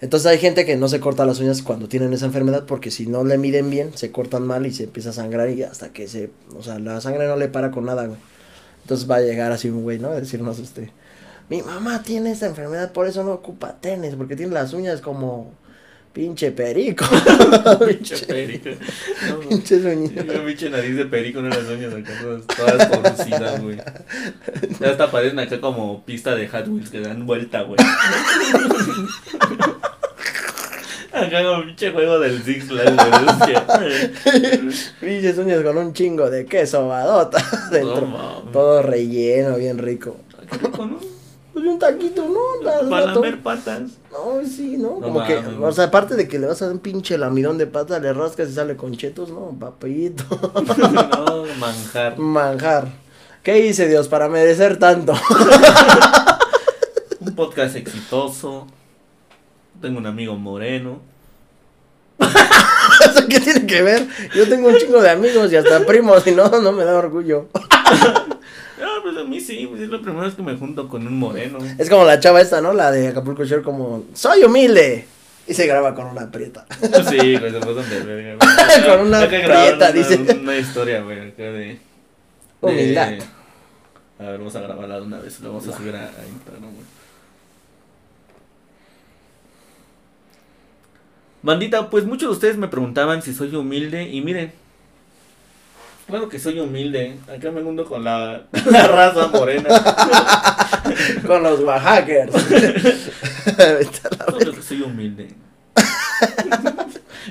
[0.00, 3.06] Entonces hay gente que no se corta las uñas cuando tienen esa enfermedad porque si
[3.06, 6.08] no le miden bien, se cortan mal y se empieza a sangrar y hasta que
[6.08, 8.18] se, o sea, la sangre no le para con nada, güey.
[8.82, 10.08] Entonces va a llegar así un güey, ¿no?
[10.08, 10.90] A decirnos este,
[11.48, 15.52] mi mamá tiene esa enfermedad, por eso no ocupa tenis, porque tiene las uñas como
[16.14, 17.04] Pinche perico.
[17.86, 18.70] Pinche perico.
[19.28, 20.22] No, Pinche sueñito.
[20.22, 23.78] Una pinche nariz de perico en las uñas acá, todas, todas conocidas, güey.
[24.78, 27.78] Ya hasta parecen acá como pista de Hot Wheels que dan vuelta, güey.
[31.12, 32.94] Acá como pinche juego del Six Flags,
[35.00, 38.06] Pinches uñas con un chingo de queso badota dentro.
[38.52, 40.16] Todo relleno, bien rico.
[40.48, 41.13] Qué rico, ¿no?
[41.54, 42.40] Pues un taquito, ¿no?
[42.64, 43.82] Para lamer patas.
[44.10, 44.98] No, sí, ¿no?
[44.98, 47.58] No Como que, o sea, aparte de que le vas a dar un pinche lamidón
[47.58, 49.56] de pata, le rascas y sale con chetos, ¿no?
[49.58, 50.24] Papito.
[50.74, 52.18] No, manjar.
[52.18, 52.88] Manjar.
[53.44, 55.12] ¿Qué hice Dios para merecer tanto?
[57.20, 58.66] Un podcast exitoso.
[59.80, 60.98] Tengo un amigo moreno.
[62.18, 64.08] ¿Eso qué tiene que ver?
[64.34, 67.46] Yo tengo un chingo de amigos y hasta primos y no, no me da orgullo.
[68.82, 71.18] Ah, pues a mí sí, pues es la primera vez que me junto con un
[71.18, 71.58] moreno.
[71.78, 72.72] Es como la chava esta, ¿no?
[72.72, 75.06] La de Acapulco Shore como, soy humilde.
[75.46, 76.64] Y se graba con una prieta.
[76.80, 78.38] Sí, güey, se pasan de verga.
[78.88, 80.16] Con una prieta, dice.
[80.40, 81.50] Una historia, güey, acá de.
[81.52, 81.78] de-
[82.62, 83.12] Humildad.
[84.18, 85.40] A ver, vamos a grabarla de una vez.
[85.40, 86.86] Lo vamos a subir a, a Instagram, güey.
[91.42, 94.08] Bandita, pues muchos de ustedes me preguntaban si soy humilde.
[94.08, 94.52] Y miren,
[96.06, 97.16] claro que soy humilde.
[97.34, 99.68] Acá me junto con la, la raza morena.
[101.26, 102.30] Con los Oaxaquers.
[103.56, 105.28] Claro que soy humilde.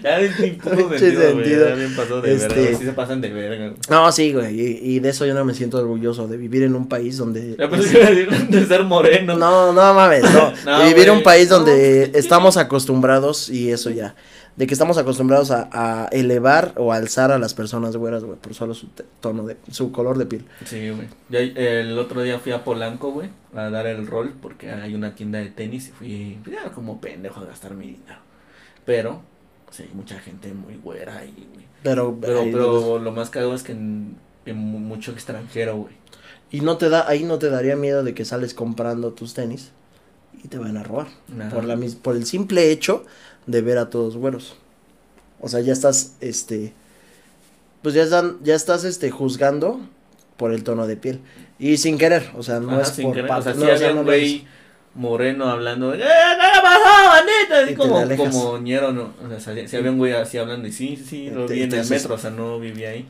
[0.02, 1.70] ya es puto Pinche sentido, sentido.
[1.70, 2.78] Ya bien pasó de Este- verga.
[2.80, 3.74] Sí se pasan de verga.
[3.90, 4.60] No, sí, güey.
[4.60, 7.56] Y, y de eso yo no me siento orgulloso, de vivir en un país donde...
[7.58, 9.36] Ya pensé que iba a decir de ser moreno.
[9.38, 10.52] No, no mames, no.
[10.66, 14.16] No, de vivir en un país donde No, pues, estamos acostumbrados, y eso ya,
[14.56, 18.54] de que estamos acostumbrados a, a elevar o alzar a las personas güeras, güey, por
[18.54, 18.88] solo su
[19.20, 20.46] tono de, su color de piel.
[20.66, 21.08] Sí, güey.
[21.56, 25.40] El otro día fui a Polanco, güey, a dar el rol porque hay una tienda
[25.40, 28.20] de tenis y fui ya como pendejo a gastar mi dinero.
[28.86, 29.22] Pero,
[29.72, 31.66] sí, mucha gente muy güera ahí, güey.
[31.82, 35.96] Pero, Pero, ahí- pero lo más cagado es que, en- mu- mucho extranjero, güey.
[36.52, 39.72] y no te da, ahí no te daría miedo de que sales comprando tus tenis
[40.44, 41.08] y te van a robar.
[41.28, 41.52] Nada.
[41.52, 43.06] Por la mis- por el simple hecho
[43.48, 44.56] de ver a todos güeros.
[45.42, 46.74] O sea, ya estás, este,
[47.82, 49.80] pues ya están, ya estás, este, juzgando
[50.38, 51.20] por el tono de piel.
[51.60, 53.60] Y sin querer, o sea, no Ajá, es sin por querer, pa- o sea, no,
[53.60, 54.48] sí o sea, había no un güey
[54.96, 56.00] moreno hablando ¡Eh,
[56.62, 57.64] pasó, bandita!
[57.66, 59.14] Así como, como ñero, ¿no?
[59.26, 61.74] O sea, si había un güey así hablando y sí, sí, lo te- vi en
[61.74, 63.06] el metro, o sea, no vivía ahí.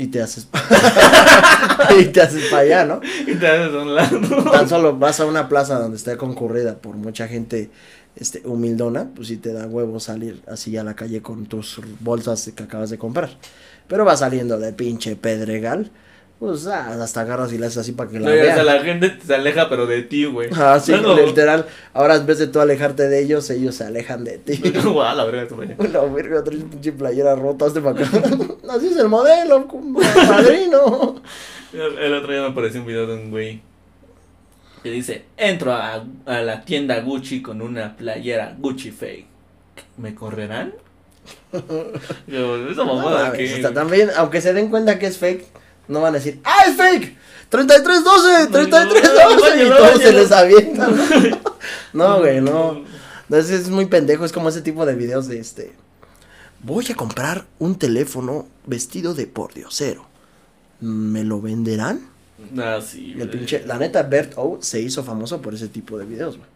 [0.00, 0.48] Y te haces,
[2.00, 3.00] y te haces para allá, ¿no?
[3.26, 4.50] Y te haces a un lado.
[4.50, 7.70] Tan solo vas a una plaza donde esté concurrida por mucha gente
[8.16, 12.50] este humildona, pues sí te da huevo salir así a la calle con tus bolsas
[12.56, 13.28] que acabas de comprar.
[13.88, 15.90] Pero vas saliendo de pinche pedregal,
[16.40, 18.80] pues ah, hasta agarras y le haces así para que la y, o sea, la
[18.80, 20.48] gente se aleja, pero de ti, güey.
[20.56, 21.66] Ah, sí, No, literal.
[21.92, 24.56] Ahora en vez de tú alejarte de ellos, ellos se alejan de ti.
[24.84, 25.76] Guau, la verga, güey.
[25.92, 28.10] La verga, traes pinche playera rota, hazte para acá.
[28.70, 31.20] Así es el modelo, padrino.
[31.74, 33.60] El el otro día me apareció un video de un güey
[34.82, 39.26] que dice, entro a, a la tienda Gucci con una playera Gucci fake.
[39.98, 40.72] ¿Me correrán?
[42.26, 43.52] Yo, esa mamada que...
[43.52, 45.44] hasta también, aunque se den cuenta que es fake,
[45.90, 47.16] no van a decir, ¡ah, es fake!
[47.50, 50.96] 3312, 3312 y todos se les avientan.
[51.92, 52.84] No, güey, no.
[53.24, 55.72] Entonces es muy pendejo, es como ese tipo de videos de este.
[56.62, 60.06] Voy a comprar un teléfono vestido de pordiosero.
[60.80, 62.08] ¿Me lo venderán?
[62.56, 66.06] Ah, sí, el pinche, la neta, Bert O se hizo famoso por ese tipo de
[66.06, 66.48] videos, güey.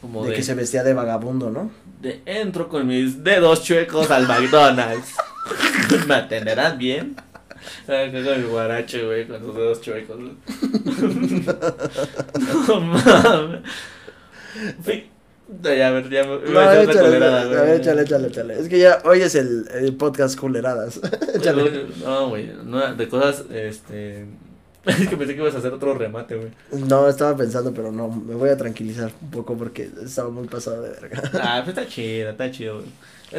[0.00, 1.70] Como De de, que se vestía de vagabundo, ¿no?
[2.00, 5.14] de entro con mis dedos chuecos al McDonald's.
[6.06, 7.16] ¿Me atenderán bien?
[7.88, 10.16] Acá con el guarache, güey, con sus dedos chuecos.
[12.68, 13.60] no mames.
[14.82, 15.06] Fui-
[15.62, 17.56] Ya, a ver, ya me No, iba a echar échale, culerada, a güey.
[17.60, 18.60] ver, échale, échale, échale.
[18.60, 21.00] Es que ya hoy es el, el podcast culeradas.
[21.34, 21.86] échale.
[22.04, 24.26] No, güey, no, de cosas, este...
[25.00, 26.50] Es que pensé que ibas a hacer otro remate, güey.
[26.72, 30.82] No, estaba pensando, pero no, me voy a tranquilizar un poco porque estaba muy pasado
[30.82, 31.22] de verga.
[31.42, 32.86] Ah, pues está chido, está chido, güey.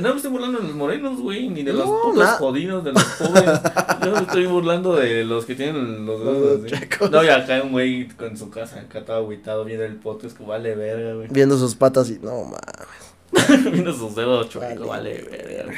[0.03, 2.91] No me estoy burlando de los morenos, güey, ni de los putos na- jodidos, de
[2.91, 3.43] los pobres.
[4.05, 7.09] Yo me estoy burlando de los que tienen los Los dedos chuecos.
[7.09, 10.43] No, y acá un güey con su casa, acá todo agüitado, viendo el podcast, que
[10.43, 11.27] vale verga, güey.
[11.31, 13.63] Viendo sus patas y no mames.
[13.71, 15.73] viendo sus dedos chuecos, Vale, vale verga.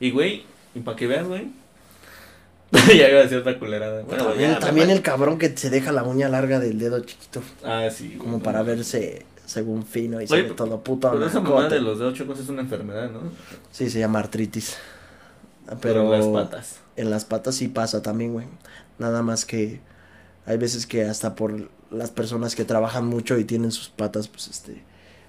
[0.00, 0.44] Y, güey,
[0.74, 1.52] y para que veas, güey.
[2.72, 4.02] Ya iba a decir otra culerada.
[4.02, 7.42] Bueno, también ya, también el cabrón que se deja la uña larga del dedo chiquito.
[7.64, 8.16] Ah, sí.
[8.18, 11.10] Como para verse según fino y se Oye, ve todo puto.
[11.12, 13.20] Pero esa mamá de los dedos chuecos es una enfermedad, ¿no?
[13.70, 14.76] Sí, se llama artritis.
[15.66, 16.76] Pero Pero en las patas.
[16.96, 18.46] en las patas sí pasa también, güey.
[18.98, 19.80] Nada más que
[20.46, 24.48] hay veces que hasta por las personas que trabajan mucho y tienen sus patas, pues
[24.48, 24.82] este,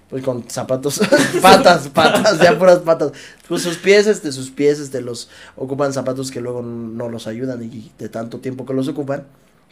[0.08, 1.00] Pues con zapatos,
[1.42, 3.12] patas, patas, ya puras patas.
[3.48, 7.62] Pues sus pies, este, sus pies, este, los ocupan zapatos que luego no los ayudan
[7.64, 9.24] y de tanto tiempo que los ocupan,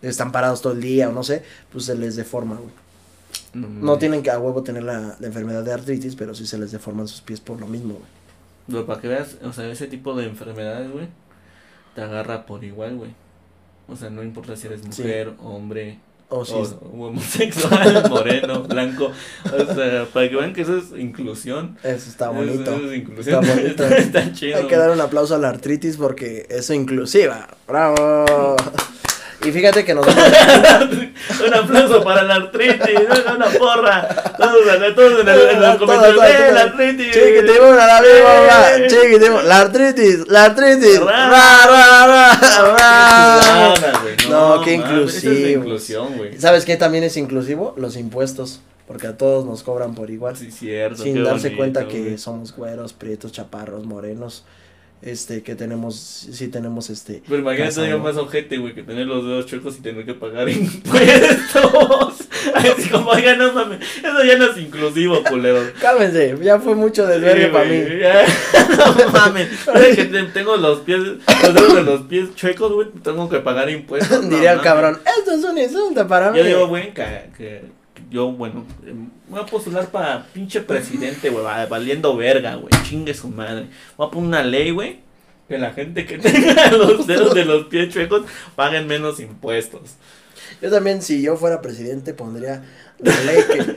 [0.03, 2.70] están parados todo el día o no sé, pues se les deforma, güey.
[3.55, 6.59] No, No tienen que a huevo tener la, la enfermedad de artritis, pero sí se
[6.59, 8.07] les deforman sus pies por lo mismo, güey.
[8.66, 11.09] Pero para que veas, o sea, ese tipo de enfermedades, güey,
[11.95, 13.14] te agarra por igual, güey.
[13.89, 15.03] O sea, no importa si eres Sí.
[15.03, 15.99] mujer, hombre,
[16.30, 16.62] O sí, o,
[16.96, 19.10] o homosexual, moreno, blanco.
[19.44, 21.76] O sea, para que vean que eso es inclusión.
[21.82, 22.74] eso está bonito.
[22.74, 23.44] Eso es inclusión.
[23.44, 23.84] Está bonito.
[23.84, 24.56] Está chido.
[24.56, 27.48] Hay que dar un aplauso a la artritis porque es inclusiva.
[27.68, 28.56] ¡Bravo!
[29.45, 30.24] Y fíjate que nosotros.
[31.47, 33.01] un aplauso para la artritis,
[33.34, 34.09] una, porra.
[34.38, 36.24] Todos, todos en, el, en los comentarios.
[36.24, 37.12] ¡Eh, la artritis!
[37.12, 41.01] Chiquitimuna, la viva, chiquitimuna, la artritis, la artritis.
[41.01, 41.66] Ra, Ra,
[42.76, 43.74] ra,
[44.30, 46.38] No, qué güey.
[46.38, 47.74] ¿Sabes qué también es inclusivo?
[47.76, 48.61] Los impuestos.
[48.86, 50.36] Porque a todos nos cobran por igual.
[50.36, 51.03] Sí, cierto.
[51.03, 54.45] sin darse cuenta que somos güeros, prietos, chaparros, morenos.
[55.07, 55.94] Este, que tenemos,
[56.32, 57.22] sí tenemos este.
[57.28, 57.98] Pero imagínate ¿no?
[57.98, 60.48] más ojete, güey, que tener los dedos chuecos y tener que pagar
[61.18, 62.14] impuestos.
[62.55, 65.61] Así como, oiga, no mames, eso ya no es inclusivo, culero.
[65.80, 67.82] Cálmense, ya fue mucho desvergue Sí, para mí.
[68.00, 68.24] ya.
[68.96, 72.88] No mames, ¿sabes que te- tengo los pies, los dedos de los pies chuecos, güey,
[73.02, 74.22] tengo que pagar impuestos.
[74.24, 76.38] No Diría el cabrón, esto es un insulto para mí.
[76.38, 77.62] Yo digo, güey, que
[78.11, 78.94] yo, bueno, eh,
[79.28, 83.66] voy a postular para pinche presidente, güey, va- valiendo verga, güey, chingue su madre.
[83.96, 85.00] Voy a poner una ley, güey,
[85.48, 88.22] que la gente que tenga los dedos de los pies chuecos
[88.57, 89.94] paguen menos impuestos.
[90.62, 92.64] Yo también, si yo fuera presidente, pondría
[92.98, 93.76] la ley que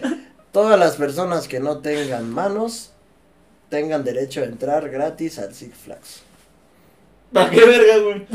[0.51, 2.91] todas las personas que no tengan manos
[3.69, 6.21] tengan derecho a entrar gratis al Six Flags.
[7.33, 8.25] ¿Para qué verga, güey?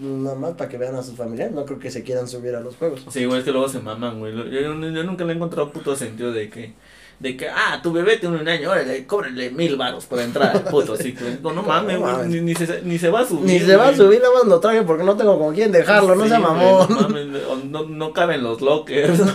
[0.00, 2.60] Nada más para que vean a sus familiares, no creo que se quieran subir a
[2.60, 3.04] los juegos.
[3.10, 4.34] Sí, güey, es que luego se maman, güey.
[4.34, 6.72] Yo, yo- yo nunca le he encontrado puto sentido de que,
[7.20, 10.64] de que, ah, tu bebé tiene un año, órale, cóbrenle mil baros por entrar al
[10.64, 11.28] puto ciclo.
[11.40, 13.44] No, no mames, güey, ni, ni se, ni se va a subir.
[13.44, 16.16] Ni se va a subir, nada más lo traje porque no tengo con quién dejarlo,
[16.16, 16.86] no Sí, güey, mamón.
[16.90, 17.26] No, mames,
[17.70, 19.20] no, no caben los lockers.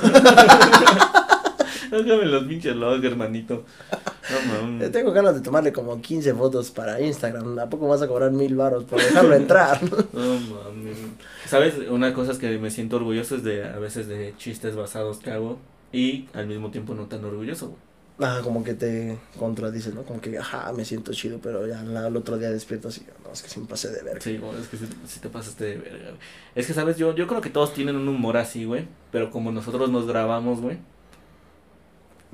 [1.90, 3.64] caben los pinches lockers, manito.
[3.92, 4.92] No Eh, mames.
[4.92, 7.58] Tengo ganas de tomarle como 15 fotos para Instagram.
[7.60, 9.80] ¿A poco vas a cobrar mil baros por dejarlo entrar?
[10.14, 10.98] No mames.
[11.46, 11.76] ¿Sabes?
[11.90, 15.32] Una cosa es que me siento orgulloso es de a veces de chistes basados que
[15.32, 15.58] hago
[15.94, 17.80] y al mismo tiempo no tan orgulloso, güey.
[18.20, 20.02] Ah, como que te contradices, ¿no?
[20.02, 23.32] Como que, ajá, me siento chido, pero ya la- al otro día despierto así, no,
[23.32, 24.20] es que sí me pasé de verga.
[24.22, 26.20] Sí, es que si, te pasaste de verga, güey.
[26.56, 26.98] Es que, ¿sabes?
[26.98, 28.88] Yo, yo creo que todos tienen un humor así, güey.
[29.12, 30.78] Pero como nosotros nos grabamos, güey.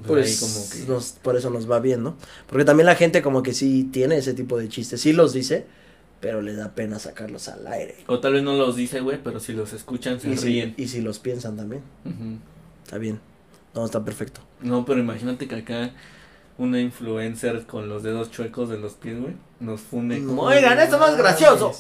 [0.06, 0.92] Pues, ahí Pues como que...
[0.92, 2.16] nos- por eso nos va bien, ¿no?
[2.48, 5.66] Porque también la gente como que sí tiene ese tipo de chistes, sí los dice,
[6.20, 7.98] pero le da pena sacarlos al aire.
[8.08, 10.74] O tal vez no los dice, güey, pero si los escuchan se Y si, ríen.
[10.78, 11.82] y si los piensan también,
[12.84, 13.20] está bien.
[13.76, 14.42] No, está perfecto.
[14.62, 15.92] No, pero imagínate que acá
[16.58, 20.80] una influencer con los dedos chuecos de los pies, güey, nos funde como, No oigan,
[20.80, 21.72] esto es gracioso.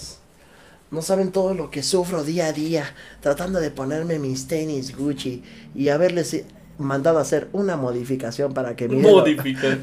[0.91, 2.85] No saben todo lo que sufro día a día
[3.21, 5.41] tratando de ponerme mis tenis Gucci
[5.73, 6.45] y haberles eh,
[6.79, 9.23] mandado a hacer una modificación para que mi dedo,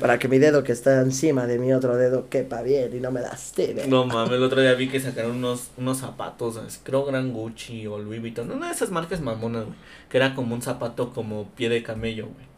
[0.00, 3.10] para que mi dedo que está encima de mi otro dedo quepa bien y no
[3.12, 3.86] me lastime.
[3.86, 7.86] No mames, el otro día vi que sacaron unos, unos zapatos, así, creo Gran Gucci
[7.86, 9.76] o Louis Vuitton, una de esas marcas mamonas, güey,
[10.08, 12.50] que era como un zapato como pie de camello, güey.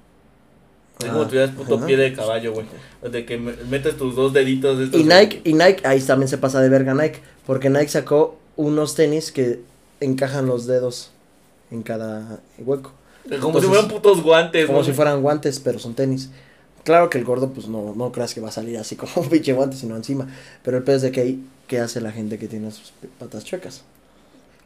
[1.01, 1.87] Es como Ah, tuvieras puto ajá.
[1.87, 2.66] pie de caballo, güey.
[3.11, 5.01] De que me- metes tus dos deditos de estos.
[5.01, 8.95] Y Nike, y Nike, ahí también se pasa de verga Nike, porque Nike sacó unos
[8.95, 9.61] tenis que
[10.01, 11.11] encajan los dedos
[11.70, 12.93] en cada hueco.
[13.24, 14.84] Como Entonces, si fueran putos guantes, Como ¿no?
[14.84, 16.30] si fueran guantes, pero son tenis.
[16.84, 19.28] Claro que el gordo, pues no, no creas que va a salir así como un
[19.30, 20.26] pinche guante, sino encima.
[20.62, 23.84] Pero el es de que ahí, ¿qué hace la gente que tiene sus patas chuecas?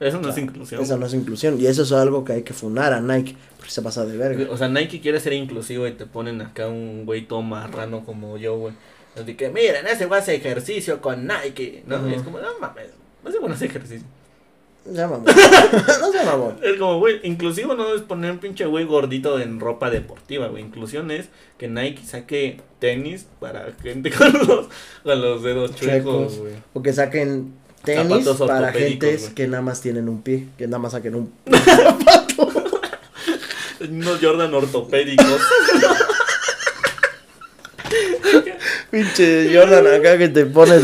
[0.00, 0.82] Eso no es inclusión.
[0.82, 1.61] Eso no es inclusión.
[1.61, 4.50] Y eso es algo que hay que funar a Nike, porque se pasa de verga.
[4.50, 8.36] O sea, Nike quiere ser inclusivo y te ponen acá un güey todo marrano como
[8.36, 8.74] yo, güey.
[9.20, 12.09] Así que, miren, ese güey hace ejercicio con Nike, ¿no?
[12.09, 12.88] Y es como, no mames,
[13.24, 14.07] no se bueno hacer ejercicio.
[14.93, 15.24] Ya mamón.
[16.01, 16.57] no se mamón.
[16.62, 20.62] Es como, güey, inclusivo no es poner un pinche güey gordito en ropa deportiva, güey.
[20.62, 21.28] Inclusión es
[21.59, 24.68] que Nike saque tenis para gente con los,
[25.03, 26.53] con los dedos chuecos, güey.
[26.74, 29.34] O que saquen tenis para gentes güey.
[29.34, 31.32] que nada más tienen un pie, que nada más saquen un
[33.78, 35.43] Unos Jordan ortopédicos.
[38.91, 40.82] pinche Jordan acá que te pones,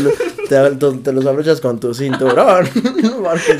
[0.49, 2.67] te, los abrochas con tu cinturón.
[2.73, 3.57] Porque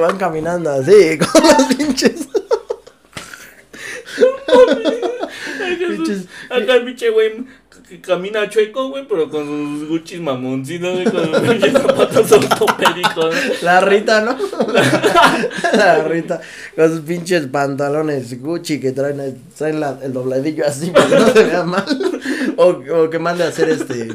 [0.00, 2.28] van caminando así, con los pinches.
[5.88, 7.32] Pinches- Acá el pinche güey
[7.88, 13.34] que camina chueco, güey, pero con sus Gucci mamoncitos, güey, con sus pinches zapatos ortopédicos.
[13.62, 14.36] La Rita, ¿no?
[15.72, 16.40] la Rita,
[16.76, 21.26] con sus pinches pantalones Gucci que traen, traen la, el dobladillo así para que no
[21.32, 21.84] se vea mal.
[22.56, 24.08] O, o que mande a hacer este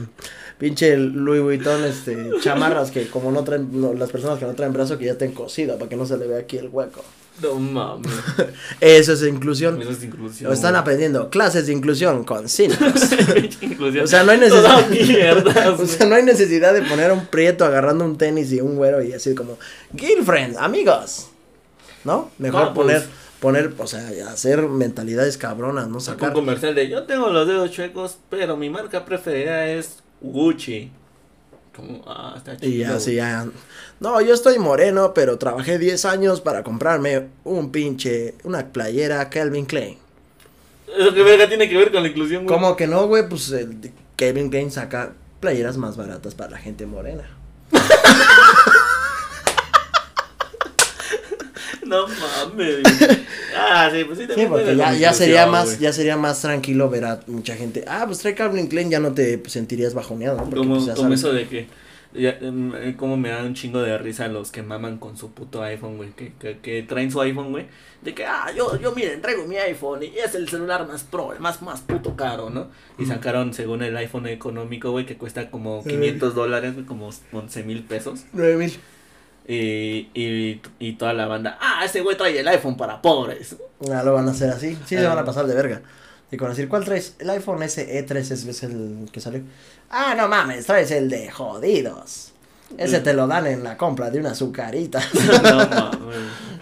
[0.63, 4.71] pinche Louis Vuitton, este, chamarras que como no traen, no, las personas que no traen
[4.71, 7.03] brazo que ya estén cosidas para que no se le vea aquí el hueco.
[7.41, 8.09] No mames.
[8.79, 9.81] Eso es inclusión.
[9.81, 10.47] Eso es inclusión.
[10.47, 12.45] Lo están aprendiendo clases de inclusión con
[13.61, 14.05] inclusión.
[14.05, 15.77] O sea, no hay necesidad.
[15.81, 18.77] o sea, no hay necesidad de poner a un prieto agarrando un tenis y un
[18.77, 19.57] güero y así como,
[19.97, 21.27] girlfriend, amigos.
[22.05, 22.31] ¿No?
[22.37, 23.03] Mejor pues.
[23.03, 23.03] poner,
[23.67, 26.33] poner, o sea, hacer mentalidades cabronas, no Sacó un sacar.
[26.33, 30.91] comercial de yo tengo los dedos chuecos, pero mi marca preferida es Gucci.
[31.75, 32.71] Como, ah, está chido.
[32.71, 33.47] Y así ya.
[33.99, 39.65] No, yo estoy moreno, pero trabajé 10 años para comprarme un pinche, una playera Calvin
[39.65, 39.97] Klein.
[40.97, 42.55] Eso que verga tiene que ver con la inclusión, güey.
[42.55, 43.27] ¿Cómo que no, güey?
[43.27, 47.23] Pues el Calvin Klein saca playeras más baratas para la gente morena.
[51.93, 52.77] No mames.
[53.57, 54.25] ah, sí, pues sí.
[54.33, 57.85] Sí, porque ya, ya sería más, ya sería más tranquilo ver a mucha gente.
[57.87, 60.43] Ah, pues trae Calvin Klein, ya no te sentirías bajoneado, ¿no?
[60.45, 61.67] Porque, Como, pues, como eso de que.
[62.15, 65.31] Ya, em, eh, como me da un chingo de risa los que maman con su
[65.31, 66.11] puto iPhone, güey.
[66.11, 67.65] Que, que, que traen su iPhone, güey.
[68.03, 71.33] De que, ah, yo, yo miren, traigo mi iPhone y es el celular más pro,
[71.33, 72.67] el más, más puto caro, ¿no?
[72.99, 73.07] Y Mm.
[73.07, 75.89] sacaron, según el iPhone económico, güey, que cuesta como Eh.
[75.89, 78.25] 500 dólares, güey, como 11 mil pesos.
[78.31, 78.73] Nueve mil.
[79.47, 83.55] Y, y, y toda la banda, ah, ese güey trae el iPhone para pobres.
[83.91, 84.75] Ah, lo van a hacer así.
[84.85, 85.09] Sí, se Ah.
[85.09, 85.81] van a pasar de verga.
[86.31, 87.15] Y con decir, ¿cuál traes?
[87.19, 89.41] El iPhone SE3 es, es el que salió.
[89.89, 92.31] Ah, no mames, traes el de jodidos.
[92.77, 94.99] Ese te lo dan en la compra de una azucarita.
[95.43, 95.91] no.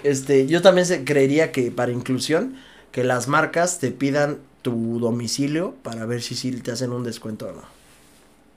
[0.04, 2.56] Este, yo también se- creería que para inclusión,
[2.92, 7.48] que las marcas te pidan tu domicilio para ver si sí te hacen un descuento
[7.48, 7.81] o no.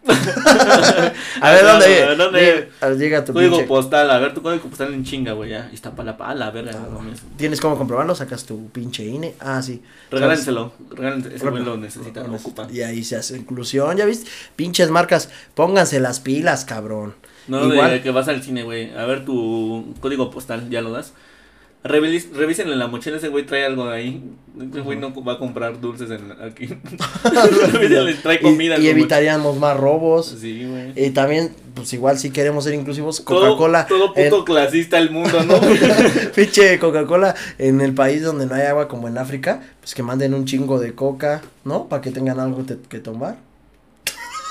[1.41, 2.07] a ver, ¿dónde?
[2.09, 2.41] no, ¿dónde?
[2.41, 5.51] Llega, ah, llega tu Código pinche- postal, a ver tu código postal en chinga, güey,
[5.51, 5.69] ya.
[5.73, 7.23] Y está para la, a la verga, no mames.
[7.37, 8.15] ¿Tienes cómo comprobarlo?
[8.15, 9.35] Sacas tu pinche INE.
[9.41, 9.83] Ah, sí.
[10.11, 12.67] Regálenselo, regálenselo, ese güey lo necesita, lo Lo ocupa.
[12.71, 14.31] Y ahí se hace inclusión, ¿ya viste?
[14.57, 17.15] Pinches marcas, pónganse las pilas, cabrón.
[17.49, 17.91] No, Igual.
[17.91, 18.95] de que vas al cine, güey.
[18.97, 21.13] A ver tu código postal, ¿ya lo das?
[21.87, 24.23] Revis, revisen en la mochila, ese güey trae algo ahí.
[24.71, 26.67] Ese güey no va a comprar dulces en aquí.
[27.73, 28.79] Revísenle, trae comida.
[28.79, 30.35] y, evitaríamos más robos.
[30.41, 30.93] Sí, güey.
[30.97, 33.87] Y también, pues igual si queremos ser inclusivos, Todo- Coca-Cola.
[33.87, 35.61] Todo, en- puto clasista el mundo, ¿no?
[36.35, 40.33] Pinche Coca-Cola en el país donde no hay agua como en África, pues que manden
[40.33, 41.89] un chingo de coca, ¿no?
[41.89, 43.37] Para que tengan algo te- que tomar.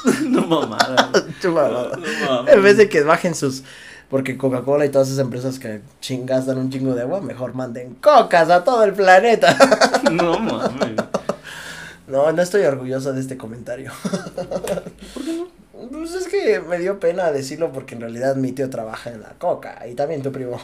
[0.23, 1.11] no mamada.
[1.43, 2.53] No mames.
[2.53, 3.63] En vez de que bajen sus...
[4.09, 7.95] Porque Coca-Cola y todas esas empresas que chingas dan un chingo de agua, mejor manden
[7.95, 9.57] cocas a todo el planeta.
[10.11, 10.97] No mames.
[12.07, 13.91] No, no estoy orgulloso de este comentario.
[15.13, 15.47] ¿Por qué no?
[15.89, 19.31] Pues es que me dio pena decirlo porque en realidad mi tío trabaja en la
[19.39, 20.59] coca y también tu primo.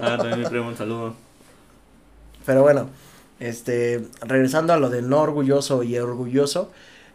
[0.00, 1.14] Ah, también mi primo, un saludo.
[2.44, 2.88] Pero bueno,
[3.40, 6.70] este, regresando a lo de no orgulloso y orgulloso,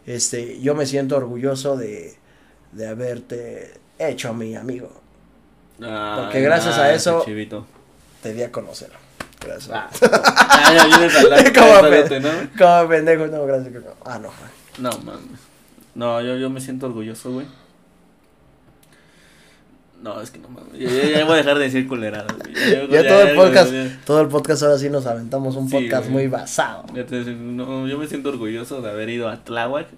[0.06, 2.16] este, yo me siento orgulloso de,
[2.72, 4.90] de haberte hecho mi amigo.
[5.78, 7.24] Porque gracias a eso-.
[8.22, 8.90] Te di a conocer.
[9.40, 9.70] Gracias.
[9.72, 11.52] Ah, ah, ya vienes a hablar.
[11.52, 12.28] ¿Cómo, espérate, pe- ¿no?
[12.58, 13.72] Como pendejo, no, gracias.
[13.72, 13.80] no.
[14.04, 14.30] Ah, no.
[14.78, 15.40] No, mames.
[15.94, 17.46] No, yo, yo me siento orgulloso, güey.
[20.02, 20.78] No, es que no mames.
[20.78, 22.32] Ya, ya- ya voy a dejar de decir culeradas.
[22.54, 23.72] Ya, Ya todo el podcast,
[24.04, 26.12] todo el podcast ahora sí nos aventamos un Sí, podcast güey.
[26.12, 26.84] muy basado.
[26.92, 29.88] te no, yo me siento orgulloso de haber ido a Tláhuac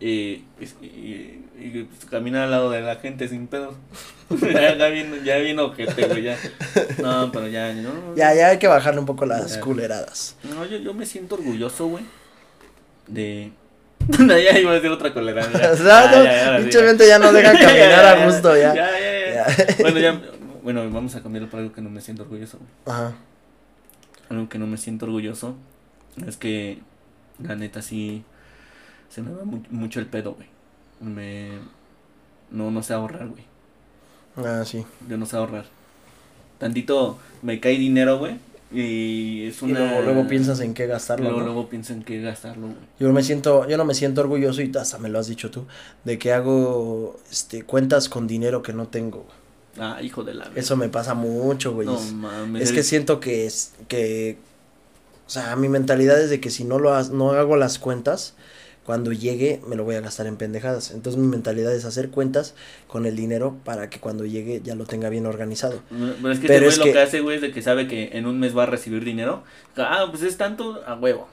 [0.00, 3.74] y, y, y- y, pues, caminar al lado de la gente sin pedos.
[4.40, 6.38] ya, ya vino, ya vino ojete, güey, ya.
[7.02, 8.16] No, pero ya, no.
[8.16, 9.60] Ya, ya hay que bajarle un poco las Ya.
[9.60, 10.36] culeradas.
[10.44, 12.04] No, yo, yo me siento orgulloso, güey.
[13.06, 13.52] De.
[14.18, 15.42] no, ya iba a decir otra colera.
[15.52, 17.18] Ya, O sea, Ya, no, ya, sí, pinche ya.
[17.18, 18.74] no deja caminar a gusto ya.
[18.74, 19.76] Ya, ya, ya.
[19.80, 20.20] Bueno, ya.
[20.62, 22.58] Bueno, vamos a cambiarlo por algo que no me siento orgulloso.
[22.58, 22.70] güey.
[22.96, 23.14] Ajá.
[24.30, 25.56] Algo que no me siento orgulloso
[26.26, 26.78] es que,
[27.42, 28.24] la neta, sí.
[29.10, 30.48] Se me va mu- mucho el pedo, güey.
[31.00, 31.58] Me.
[32.50, 33.44] No, no sé ahorrar, güey.
[34.36, 34.84] Ah, sí.
[35.08, 35.66] Yo no sé ahorrar.
[36.58, 38.38] Tantito me cae dinero, güey.
[38.72, 39.80] Y es Y una.
[39.80, 41.46] luego, luego piensas en qué gastarlo, Luego, ¿no?
[41.46, 42.78] luego pienso en qué gastarlo, güey.
[43.00, 45.66] Yo me siento, yo no me siento orgulloso y hasta me lo has dicho tú,
[46.04, 49.26] de que hago este cuentas con dinero que no tengo.
[49.78, 50.44] Ah, hijo de la.
[50.44, 50.60] verga.
[50.60, 51.86] Eso me pasa mucho, güey.
[51.88, 52.62] No Es- mames.
[52.62, 54.38] es que siento que es que
[55.26, 58.34] o sea, mi mentalidad es de que si no lo ha- no hago las cuentas,
[58.84, 60.90] cuando llegue me lo voy a gastar en pendejadas.
[60.90, 62.54] Entonces mi mentalidad es hacer cuentas
[62.88, 65.80] con el dinero para que cuando llegue ya lo tenga bien organizado.
[65.90, 67.62] Pero es que Pero este güey es lo que- que hace, güey, es de que
[67.62, 69.44] sabe que en un mes va a recibir dinero.
[69.76, 71.28] Ah, pues es tanto a huevo.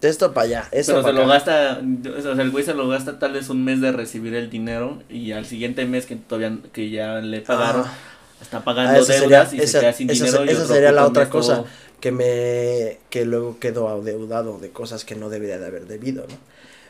[0.00, 0.68] Esto para allá.
[0.72, 1.32] Esto Pero se pa' lo acá.
[1.34, 1.80] gasta,
[2.18, 5.00] o sea, el güey se lo gasta tal vez un mes de recibir el dinero
[5.08, 7.92] y al siguiente mes que todavía que ya le pagaron, Ah.
[8.40, 10.44] está Ah, pagando esa deudas sería- y esa- se queda sin esa dinero.
[10.44, 11.64] se- y esa sería la otra cosa.
[12.02, 16.34] Que me que luego quedo adeudado de cosas que no debería de haber debido, ¿no?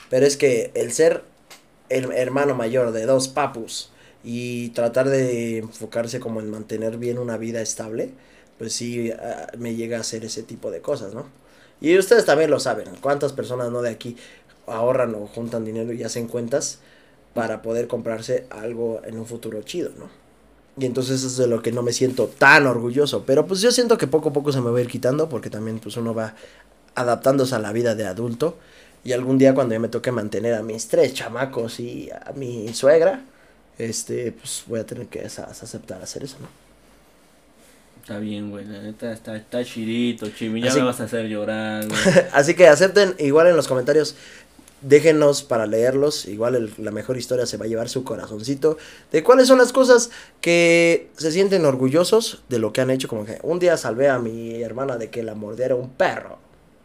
[0.09, 1.23] Pero es que el ser
[1.91, 3.91] el hermano mayor de dos papus
[4.25, 8.11] y tratar de enfocarse como en mantener bien una vida estable,
[8.59, 11.27] pues sí ah, me llega a hacer ese tipo de cosas, ¿no?
[11.83, 14.17] Y ustedes también lo saben, cuántas personas no de aquí
[14.67, 16.79] ahorran o juntan dinero y hacen cuentas
[17.35, 20.22] para poder comprarse algo en un futuro chido, ¿no?
[20.79, 23.25] Y entonces eso es de lo que no me siento tan orgulloso.
[23.27, 25.51] Pero pues yo siento que poco a poco se me va a ir quitando porque
[25.51, 26.35] también pues uno va
[26.95, 28.57] adaptándose a la vida de adulto.
[29.05, 32.73] Y algún día cuando ya me toque mantener a mis tres chamacos y a mi
[32.73, 33.23] suegra,
[33.77, 36.49] este, pues voy a tener que aceptar hacer eso, ¿no?
[38.01, 41.27] Está bien, güey, la neta está, está chidito, chivi, ya Así- me vas a hacer
[41.29, 41.85] llorar.
[42.33, 44.17] Así que acepten igual en los comentarios.
[44.83, 46.27] Déjenos para leerlos.
[46.27, 48.77] Igual el- la mejor historia se va a llevar su corazoncito.
[49.11, 50.11] De cuáles son las cosas
[50.41, 53.09] que se sienten orgullosos de lo que han hecho.
[53.09, 56.39] Como que un día salvé a mi hermana de que la mordiera un perro.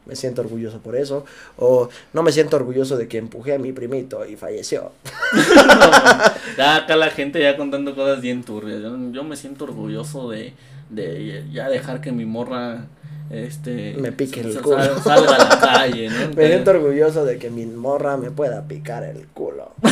[0.06, 1.26] Me siento orgulloso por eso.
[1.58, 4.91] O no me siento orgulloso de que empujé a mi primito y falleció.
[6.58, 8.82] ya acá la gente ya contando cosas bien turbias.
[8.82, 10.54] Yo, yo me siento orgulloso de,
[10.89, 12.86] de ya dejar que mi morra
[13.30, 14.99] este Me pique el sal- culo.
[15.01, 16.36] salga a la calle, ¿no?
[16.36, 19.71] Me siento orgulloso de que mi morra me pueda picar el culo.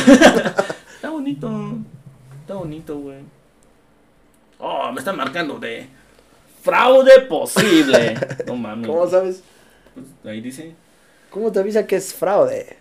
[0.94, 1.50] Está bonito.
[2.42, 3.18] Está bonito, güey.
[4.58, 5.86] Oh, me están marcando de
[6.62, 8.14] fraude posible.
[8.46, 8.86] No mames.
[8.88, 9.42] ¿Cómo sabes?
[9.94, 10.74] Pues, ahí dice.
[11.30, 12.76] ¿Cómo te avisa que es fraude?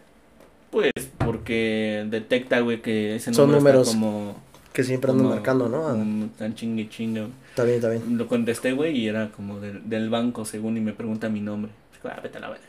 [0.71, 4.35] Pues porque detecta, güey, que ese Son número números está como
[4.73, 6.29] Que siempre andan marcando, ¿no?
[6.37, 7.27] tan chingue chingue.
[7.55, 8.03] Está bien, está bien.
[8.17, 11.71] Lo contesté, güey, y era como del, del banco, según, y me pregunta mi nombre.
[12.03, 12.65] Ah, vete a la verga.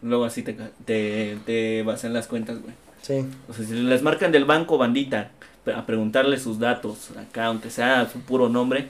[0.00, 0.54] Luego así te,
[0.86, 2.74] te, te basan las cuentas, güey.
[3.02, 3.26] Sí.
[3.46, 5.32] O sea, si les marcan del banco, bandita,
[5.74, 8.88] a preguntarle sus datos, acá, aunque sea su puro nombre,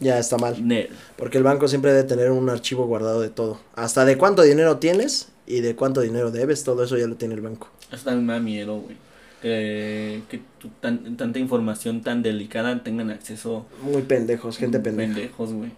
[0.00, 0.66] Ya está mal.
[0.66, 0.90] Nel.
[1.16, 3.60] Porque el banco siempre debe tener un archivo guardado de todo.
[3.74, 7.34] Hasta de cuánto dinero tienes y de cuánto dinero debes, todo eso ya lo tiene
[7.34, 7.68] el banco.
[7.90, 8.96] Eso también me da miedo, güey.
[9.42, 15.14] Que, que tu- tan- tanta información tan delicada tengan acceso Muy pendejos, gente pendeja.
[15.14, 15.70] pendejos, güey.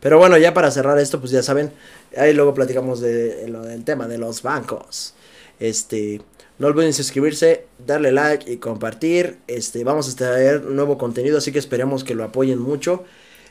[0.00, 1.70] Pero bueno, ya para cerrar esto, pues ya saben,
[2.16, 5.14] ahí luego platicamos de lo del tema de los bancos.
[5.60, 6.20] Este,
[6.58, 9.38] no olviden suscribirse, darle like y compartir.
[9.46, 13.04] Este, vamos a traer nuevo contenido, así que esperemos que lo apoyen mucho.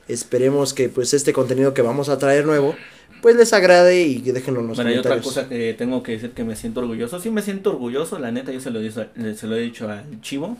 [0.08, 2.76] Esperemos que pues este contenido que vamos a traer nuevo,
[3.22, 5.36] pues les agrade y déjenlo en los Bueno, hay otra comentarios.
[5.36, 7.19] cosa que tengo que decir que me siento orgulloso.
[7.19, 10.57] Sí me siento orgulloso, la neta, yo se lo, se lo he dicho al Chivo.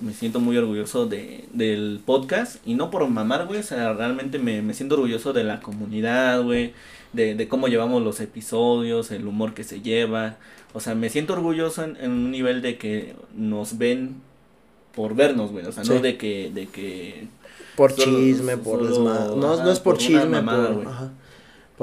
[0.00, 2.56] Me siento muy orgulloso de, del podcast.
[2.66, 3.60] Y no por mamar, güey.
[3.60, 6.72] O sea, realmente me, me siento orgulloso de la comunidad, güey.
[7.12, 10.38] De, de cómo llevamos los episodios, el humor que se lleva.
[10.72, 14.16] O sea, me siento orgulloso en, en un nivel de que nos ven
[14.94, 15.66] por vernos, güey.
[15.66, 15.90] O sea, Sí.
[15.92, 17.28] no de que, de que
[17.76, 19.36] Por Solo- chisme, por desmadre.
[19.36, 20.86] No, no es por, por chisme, mamada, por, güey.
[20.88, 21.10] ajá.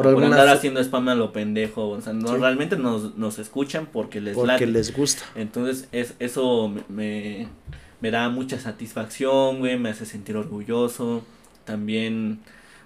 [0.04, 1.90] Por, por alguna andar haciendo spam a lo pendejo.
[1.90, 2.36] O sea, no, Sí.
[2.38, 4.68] realmente nos, nos escuchan porque les porque late.
[4.68, 5.24] les gusta.
[5.36, 7.48] Entonces, es, eso me, me,
[8.02, 11.24] me da mucha satisfacción, güey, me hace sentir orgulloso.
[11.66, 12.40] También,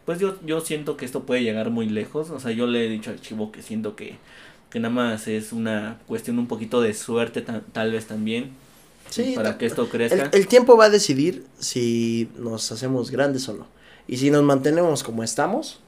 [0.05, 2.29] pues yo, yo siento que esto puede llegar muy lejos.
[2.31, 4.17] O sea, yo le he dicho al chivo que siento que,
[4.69, 8.51] que nada más es una cuestión un poquito de suerte, ta- tal vez también.
[9.09, 10.29] Sí, para que esto crezca.
[10.31, 13.67] el tiempo va a decidir si nos hacemos grandes o no.
[14.07, 15.79] Y si nos mantenemos como estamos,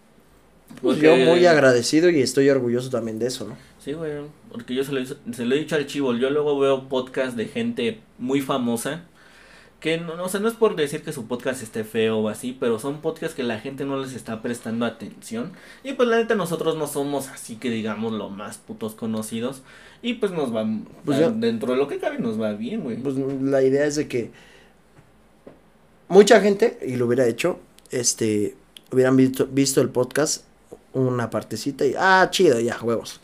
[0.81, 3.57] Porque- yo muy agradecido y estoy orgulloso también de eso, ¿no?
[3.83, 4.11] Sí, güey,
[4.51, 6.13] porque yo se lo, se lo he dicho al chivo.
[6.15, 9.03] Yo luego veo podcast de gente muy famosa.
[9.79, 12.29] Que no, no, o sea, no es por decir que su podcast esté feo o
[12.29, 15.51] así, pero son podcasts que la gente no les está prestando atención.
[15.83, 19.61] Y pues la neta nosotros no somos así que digamos lo más putos conocidos.
[20.01, 20.65] Y pues nos va,
[21.03, 22.97] Pues va- yo- dentro de lo que cabe nos va bien, güey.
[22.97, 24.31] Pues la idea es de que
[26.07, 27.59] mucha gente, y lo hubiera hecho,
[27.91, 28.55] este,
[28.91, 30.45] hubieran visto, visto el podcast
[30.95, 33.19] una partecita y, ah, chido, ya, huevos.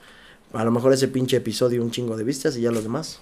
[0.54, 3.20] A lo mejor ese pinche episodio un chingo de vistas y ya los demás.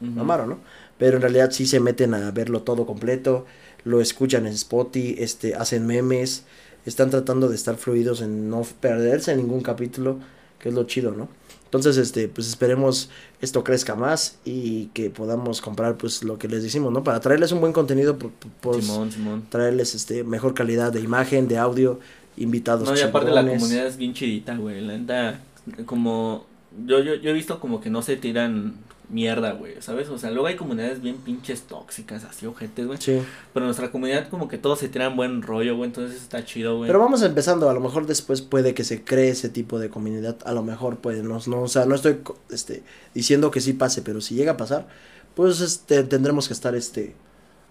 [0.00, 0.10] Ujú.
[0.12, 0.58] mamaron, ¿no?
[0.98, 3.44] Pero en realidad sí se meten a verlo todo completo,
[3.84, 6.44] lo escuchan en Spotify, este, hacen memes,
[6.86, 10.18] están tratando de estar fluidos en no perderse en ningún capítulo,
[10.58, 11.28] que es lo chido, ¿no?
[11.66, 13.10] Entonces, este, pues esperemos
[13.42, 17.04] esto crezca más y que podamos comprar, pues, lo que les decimos, ¿no?
[17.04, 18.30] Para traerles un buen contenido, por,
[18.60, 19.44] por- Simón, Simón.
[19.50, 22.00] traerles, este, mejor calidad de imagen, de audio,
[22.40, 24.80] invitados No, y aparte la comunidad es bien chidita, güey.
[24.80, 25.40] La neta,
[25.86, 26.46] como.
[26.86, 28.74] Yo, yo, yo he visto como que no se tiran
[29.10, 30.08] mierda, güey, ¿sabes?
[30.08, 32.98] O sea, luego hay comunidades bien pinches tóxicas, así ojetes, güey.
[33.00, 33.20] Sí.
[33.52, 36.88] Pero nuestra comunidad como que todos se tiran buen rollo, güey, entonces está chido, güey.
[36.88, 40.38] Pero vamos empezando, a lo mejor después puede que se cree ese tipo de comunidad,
[40.44, 42.18] a lo mejor puede, no, no o sea, no estoy
[42.50, 42.82] este,
[43.14, 44.86] diciendo que sí pase, pero si llega a pasar,
[45.34, 47.14] pues este, tendremos que estar este,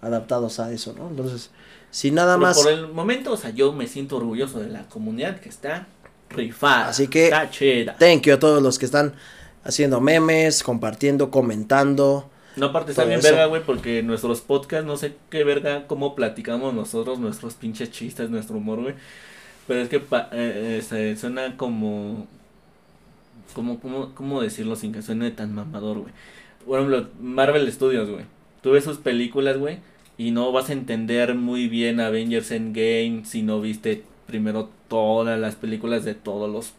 [0.02, 1.08] adaptados a eso, ¿no?
[1.08, 1.50] Entonces,
[1.90, 2.58] si nada Pero más...
[2.62, 5.86] por el momento, o sea, yo me siento orgulloso de la comunidad que está
[6.30, 6.88] rifada.
[6.88, 7.96] Así que- Está chida.
[7.98, 9.14] Thank you a todos los que están
[9.64, 12.30] haciendo memes, compartiendo, comentando.
[12.56, 13.28] No, aparte está bien eso.
[13.28, 18.28] verga, güey, porque nuestros podcasts, no sé qué verga, cómo platicamos nosotros, nuestros pinches chistes,
[18.30, 18.94] nuestro humor, güey.
[19.68, 22.26] Pero es que pa- eh, eh, se- suena como...
[23.54, 26.12] como cómo, ¿Cómo decirlo sin que suene tan mamador, güey?
[26.66, 28.24] Por ejemplo, Marvel Studios, güey.
[28.62, 29.78] Tú ves sus películas, güey,
[30.20, 35.54] y no vas a entender muy bien Avengers Endgame si no viste primero todas las
[35.54, 36.72] películas de todos los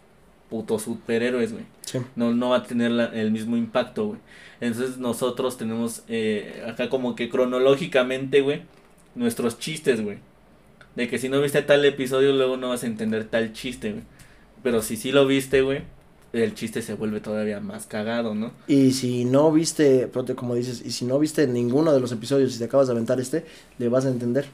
[0.49, 1.99] putos superhéroes, güey Sí.
[2.15, 4.19] no, no va a tener la- el mismo impacto, güey.
[4.59, 8.61] Entonces nosotros tenemos eh, acá como que cronológicamente, güey,
[9.15, 10.17] nuestros chistes, güey.
[10.95, 14.03] De que si no viste tal episodio, luego no vas a entender tal chiste, güey.
[14.63, 15.81] Pero si sí lo viste, güey,
[16.33, 18.51] el chiste se vuelve todavía más cagado, ¿no?
[18.67, 22.59] Y si no viste, como dices, y si no viste ninguno de los episodios y
[22.59, 23.45] te acabas de aventar este,
[23.77, 24.45] le vas a entender.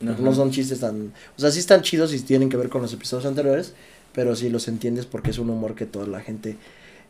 [0.00, 1.12] No son chistes tan...
[1.36, 3.72] O sea, sí están chidos y tienen que ver con los episodios anteriores,
[4.12, 6.56] pero sí los entiendes porque es un humor que toda la gente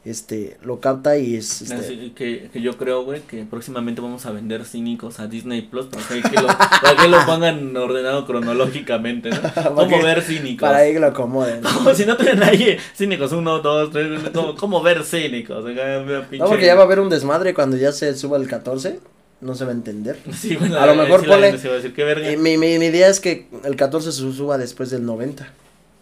[0.05, 1.63] este lo capta y es...
[1.63, 5.63] Este, Así que, que yo creo, güey, que próximamente vamos a vender cínicos a Disney
[5.63, 9.41] Plus para que, que lo, para que lo pongan ordenado cronológicamente, ¿no?
[9.75, 10.69] ¿Cómo ver cínicos?
[10.69, 11.63] para que lo acomoden.
[11.75, 15.65] Como si no tienen ahí cínicos, uno, dos, tres, como, como ver cínicos.
[15.65, 18.99] No, porque ya va a haber un desmadre cuando ya se suba el 14,
[19.41, 20.19] no se va a entender.
[20.33, 22.31] Sí, bueno, a lo mejor sí, la ponle- gente se va a decir, ¿qué verga?
[22.31, 25.53] Y mi, mi, mi idea es que el 14 se suba después del 90.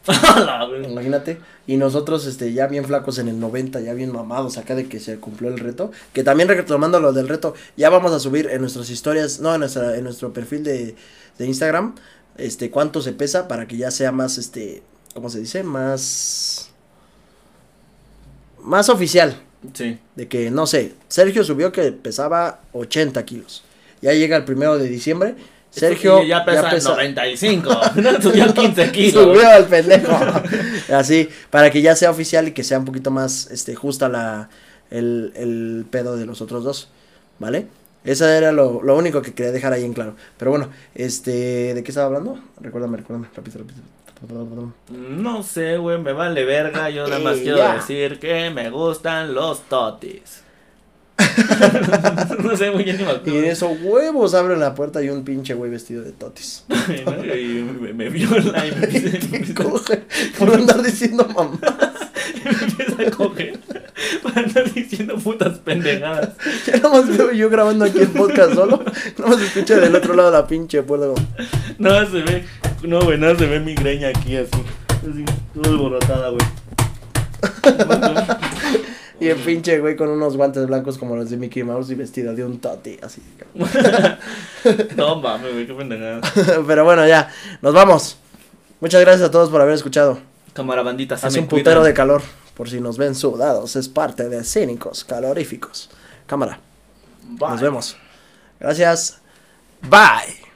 [0.89, 1.39] Imagínate.
[1.67, 5.01] Y nosotros, este, ya bien flacos en el 90, ya bien mamados acá de que
[5.01, 5.93] se cumplió el reto.
[6.13, 9.61] Que también retomando lo del reto, ya vamos a subir en nuestras historias, no, en
[9.61, 10.97] nuestra, en nuestro perfil de,
[11.39, 11.95] de Instagram,
[12.37, 14.83] este, cuánto se pesa para que ya sea más, este,
[15.15, 15.63] ¿cómo se dice?
[15.63, 16.71] Más,
[18.63, 19.37] más oficial.
[19.75, 19.99] Sí.
[20.17, 23.63] De que, no sé, Sergio subió que pesaba 80 kilos.
[24.01, 25.35] Ya llega el primero de diciembre.
[25.71, 27.71] Sergio Este ya pesa, 95.
[27.97, 29.25] No, subió 15 kilos.
[29.25, 30.13] Subió al pendejo.
[30.95, 34.49] Así, para que ya sea oficial y que sea un poquito más este justa la
[34.91, 36.89] el, el pedo de los otros dos.
[37.39, 37.69] ¿Vale?
[38.05, 40.17] Esa era lo, lo único que quería dejar ahí en claro.
[40.39, 42.39] Pero bueno, este, ¿de qué estaba hablando?
[42.61, 43.81] Recuérdame, recuérdame, repito, repito.
[44.89, 46.91] No sé, güey, me vale verga.
[46.91, 47.75] Yo nada más quiero ya.
[47.75, 50.43] decir que me gustan los totis.
[52.43, 53.43] no sé, muy bien, ni me Y en acuerdo.
[53.45, 56.65] eso, huevos, abren la puerta y un pinche güey vestido de totis.
[56.89, 60.03] Y me, me viola y me empieza, Coge,
[60.39, 61.59] por andar diciendo mamá.
[62.45, 63.59] me empieza a coger.
[64.23, 66.31] Para andar diciendo putas pendejadas.
[66.67, 68.83] Ya nada más veo yo grabando aquí el podcast solo.
[69.19, 71.27] Nada más se escucha del otro lado la pinche puerta como.
[71.79, 72.45] No, se ve.
[72.83, 74.51] No, güey, no se ve mi greña aquí así.
[74.89, 76.47] Así, toda alborotada, güey.
[79.21, 82.35] Y el pinche güey con unos guantes blancos como los de Mickey Mouse y vestido
[82.35, 83.23] de un toti, así.
[84.97, 86.21] No mames, güey, qué pendejada.
[86.67, 87.31] Pero bueno, ya,
[87.63, 88.17] nos vamos.
[88.81, 90.19] Muchas gracias a todos por haber escuchado.
[90.55, 91.85] Cámara bandita, se Hace me un putero cuidan.
[91.85, 92.23] de calor,
[92.55, 93.77] por si nos ven sudados.
[93.77, 95.91] Es parte de Cínicos Caloríficos.
[96.27, 96.59] Cámara,
[97.23, 97.51] Bye.
[97.51, 97.97] nos vemos.
[98.59, 99.21] Gracias.
[99.83, 100.50] Bye.